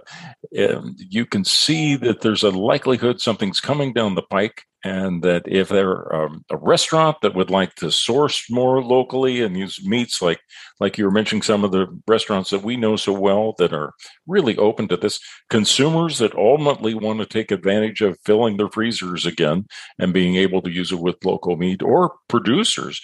um, 0.58 0.94
you 0.98 1.24
can 1.24 1.44
see 1.44 1.96
that 1.96 2.20
there's 2.20 2.42
a 2.42 2.50
likelihood 2.50 3.20
something's 3.20 3.60
coming 3.60 3.92
down 3.92 4.14
the 4.14 4.22
pike, 4.22 4.64
and 4.84 5.22
that 5.22 5.42
if 5.46 5.70
they're 5.70 6.14
um, 6.14 6.44
a 6.50 6.58
restaurant 6.58 7.16
that 7.22 7.34
would 7.34 7.48
like 7.48 7.74
to 7.76 7.90
source 7.90 8.50
more 8.50 8.82
locally 8.82 9.40
and 9.40 9.56
use 9.56 9.84
meats 9.84 10.20
like 10.20 10.40
like 10.78 10.98
you 10.98 11.04
were 11.04 11.10
mentioning 11.10 11.42
some 11.42 11.64
of 11.64 11.72
the 11.72 11.86
restaurants 12.06 12.50
that 12.50 12.62
we 12.62 12.76
know 12.76 12.94
so 12.94 13.12
well 13.12 13.54
that 13.58 13.72
are 13.72 13.92
really 14.26 14.56
open 14.58 14.86
to 14.88 14.96
this 14.96 15.18
consumers 15.48 16.18
that 16.18 16.34
ultimately 16.34 16.94
want 16.94 17.18
to 17.18 17.26
take 17.26 17.50
advantage 17.50 18.02
of 18.02 18.18
filling 18.24 18.58
their 18.58 18.68
freezers 18.68 19.24
again 19.24 19.66
and 19.98 20.12
being 20.12 20.36
able 20.36 20.60
to 20.60 20.70
use 20.70 20.92
it 20.92 21.00
with 21.00 21.24
local 21.24 21.56
meat 21.56 21.82
or 21.82 22.14
producers 22.28 23.00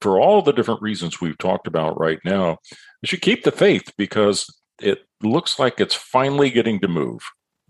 for 0.00 0.20
all 0.20 0.42
the 0.42 0.52
different 0.52 0.82
reasons 0.82 1.20
we've 1.20 1.38
talked 1.38 1.66
about 1.66 1.98
right 1.98 2.18
now 2.24 2.58
you 3.02 3.06
should 3.06 3.20
keep 3.20 3.44
the 3.44 3.52
faith 3.52 3.92
because 3.96 4.46
it 4.80 5.00
looks 5.22 5.58
like 5.58 5.80
it's 5.80 5.94
finally 5.94 6.50
getting 6.50 6.80
to 6.80 6.88
move 6.88 7.20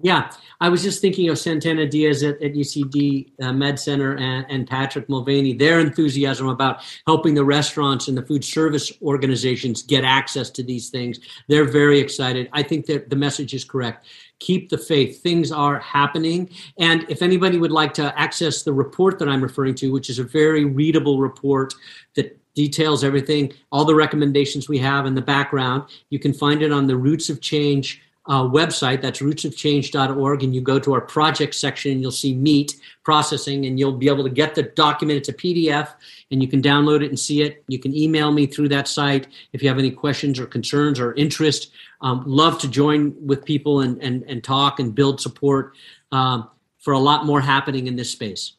yeah, 0.02 0.30
I 0.60 0.68
was 0.68 0.82
just 0.82 1.00
thinking 1.00 1.28
of 1.28 1.38
Santana 1.38 1.86
Diaz 1.86 2.22
at, 2.22 2.40
at 2.42 2.54
UCD 2.54 3.32
uh, 3.42 3.52
Med 3.52 3.78
Center 3.78 4.16
and, 4.16 4.46
and, 4.48 4.66
Patrick 4.66 5.08
Mulvaney, 5.08 5.52
their 5.52 5.78
enthusiasm 5.80 6.48
about 6.48 6.80
helping 7.06 7.34
the 7.34 7.44
restaurants 7.44 8.08
and 8.08 8.16
the 8.16 8.22
food 8.22 8.44
service 8.44 8.92
organizations 9.02 9.82
get 9.82 10.04
access 10.04 10.48
to 10.50 10.62
these 10.62 10.88
things. 10.88 11.18
They're 11.48 11.64
very 11.64 11.98
excited. 11.98 12.48
I 12.52 12.62
think 12.62 12.86
that 12.86 13.10
the 13.10 13.16
message 13.16 13.52
is 13.52 13.64
correct. 13.64 14.06
Keep 14.38 14.70
the 14.70 14.78
faith. 14.78 15.22
Things 15.22 15.52
are 15.52 15.78
happening. 15.80 16.48
And 16.78 17.04
if 17.10 17.20
anybody 17.20 17.58
would 17.58 17.72
like 17.72 17.92
to 17.94 18.18
access 18.18 18.62
the 18.62 18.72
report 18.72 19.18
that 19.18 19.28
I'm 19.28 19.42
referring 19.42 19.74
to, 19.76 19.92
which 19.92 20.08
is 20.08 20.18
a 20.18 20.24
very 20.24 20.64
readable 20.64 21.20
report 21.20 21.74
that 22.16 22.38
details 22.54 23.04
everything, 23.04 23.52
all 23.70 23.84
the 23.84 23.94
recommendations 23.94 24.68
we 24.68 24.78
have 24.78 25.04
in 25.04 25.14
the 25.14 25.22
background, 25.22 25.84
you 26.08 26.18
can 26.18 26.32
find 26.32 26.62
it 26.62 26.72
on 26.72 26.86
the 26.86 26.96
Roots 26.96 27.28
of 27.28 27.40
Change 27.40 28.00
uh, 28.31 28.45
website. 28.45 29.03
That's 29.03 29.19
rootsofchange.org. 29.19 30.45
And 30.45 30.55
you 30.55 30.61
go 30.61 30.79
to 30.79 30.95
our 30.95 31.01
project 31.01 31.53
section 31.53 31.90
and 31.90 32.01
you'll 32.01 32.12
see 32.12 32.33
meat 32.33 32.77
processing 33.03 33.66
and 33.66 33.77
you'll 33.77 33.97
be 33.97 34.07
able 34.07 34.23
to 34.23 34.31
get 34.31 34.55
the 34.55 34.62
document. 34.62 35.19
It's 35.19 35.29
a 35.29 35.35
PDF 35.35 35.95
and 36.31 36.40
you 36.40 36.47
can 36.47 36.62
download 36.62 37.03
it 37.03 37.09
and 37.09 37.19
see 37.19 37.43
it. 37.43 37.64
You 37.66 37.81
can 37.81 37.95
email 37.95 38.31
me 38.31 38.47
through 38.47 38.69
that 38.69 38.87
site 38.87 39.27
if 39.53 39.64
you 39.64 39.69
have 39.69 39.81
any 39.81 39.90
questions 39.90 40.38
or 40.38 40.47
concerns 40.47 41.01
or 41.01 41.12
interest. 41.14 41.73
Um, 42.03 42.23
love 42.25 42.61
to 42.61 42.69
join 42.69 43.14
with 43.27 43.45
people 43.45 43.81
and, 43.81 44.01
and, 44.01 44.23
and 44.29 44.45
talk 44.45 44.79
and 44.79 44.95
build 44.95 45.21
support 45.21 45.75
um, 46.12 46.49
for 46.79 46.95
a 46.95 47.01
lot 47.01 47.27
more 47.27 47.40
happening 47.40 47.88
in 47.88 47.97
this 47.97 48.11
space. 48.11 48.53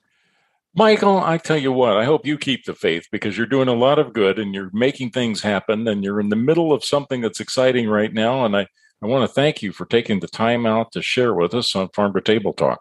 Michael, 0.76 1.18
I 1.18 1.38
tell 1.38 1.58
you 1.58 1.72
what, 1.72 1.96
I 1.96 2.04
hope 2.04 2.26
you 2.26 2.38
keep 2.38 2.66
the 2.66 2.74
faith 2.74 3.08
because 3.10 3.38
you're 3.38 3.48
doing 3.48 3.68
a 3.70 3.74
lot 3.74 4.00
of 4.00 4.14
good 4.14 4.38
and 4.38 4.54
you're 4.54 4.70
making 4.74 5.12
things 5.12 5.42
happen 5.42 5.88
and 5.88 6.04
you're 6.04 6.20
in 6.20 6.30
the 6.30 6.36
middle 6.36 6.74
of 6.74 6.84
something 6.84 7.22
that's 7.22 7.40
exciting 7.40 7.90
right 7.90 8.14
now. 8.14 8.46
And 8.46 8.56
I, 8.56 8.68
I 9.04 9.08
want 9.08 9.28
to 9.28 9.34
thank 9.34 9.64
you 9.64 9.72
for 9.72 9.86
taking 9.86 10.20
the 10.20 10.28
time 10.28 10.68
out 10.68 10.92
to 10.92 11.02
share 11.02 11.34
with 11.34 11.56
us 11.56 11.76
on 11.76 11.90
Farm 11.90 12.14
to 12.14 12.22
Table 12.22 12.54
Talk. 12.54 12.80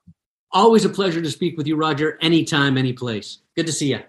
Always 0.53 0.85
a 0.85 0.91
pleasure 0.91 1.23
to 1.23 1.31
speak 1.31 1.57
with 1.57 1.67
you, 1.67 1.77
Rodger, 1.77 2.19
anytime, 2.21 2.77
any 2.77 2.93
place. 2.93 3.39
Good 3.57 3.65
to 3.67 3.73
see 3.73 3.91
you. 3.91 4.01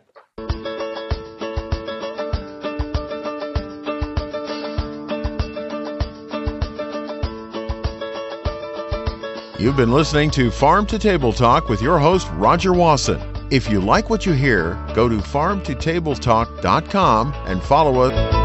You've 9.60 9.78
been 9.78 9.92
listening 9.92 10.32
to 10.32 10.50
Farm 10.50 10.88
to 10.88 10.98
Table 10.98 11.32
Talk 11.32 11.70
with 11.70 11.84
your 11.84 12.00
host, 12.00 12.28
Rodger 12.34 12.74
Wasson. 12.74 13.22
If 13.52 13.70
you 13.70 13.80
like 13.80 14.10
what 14.10 14.26
you 14.26 14.34
hear, 14.34 14.74
go 14.96 15.08
to 15.08 15.18
farmtotabletalk.com 15.18 17.34
and 17.46 17.62
follow 17.62 18.02
us. 18.02 18.41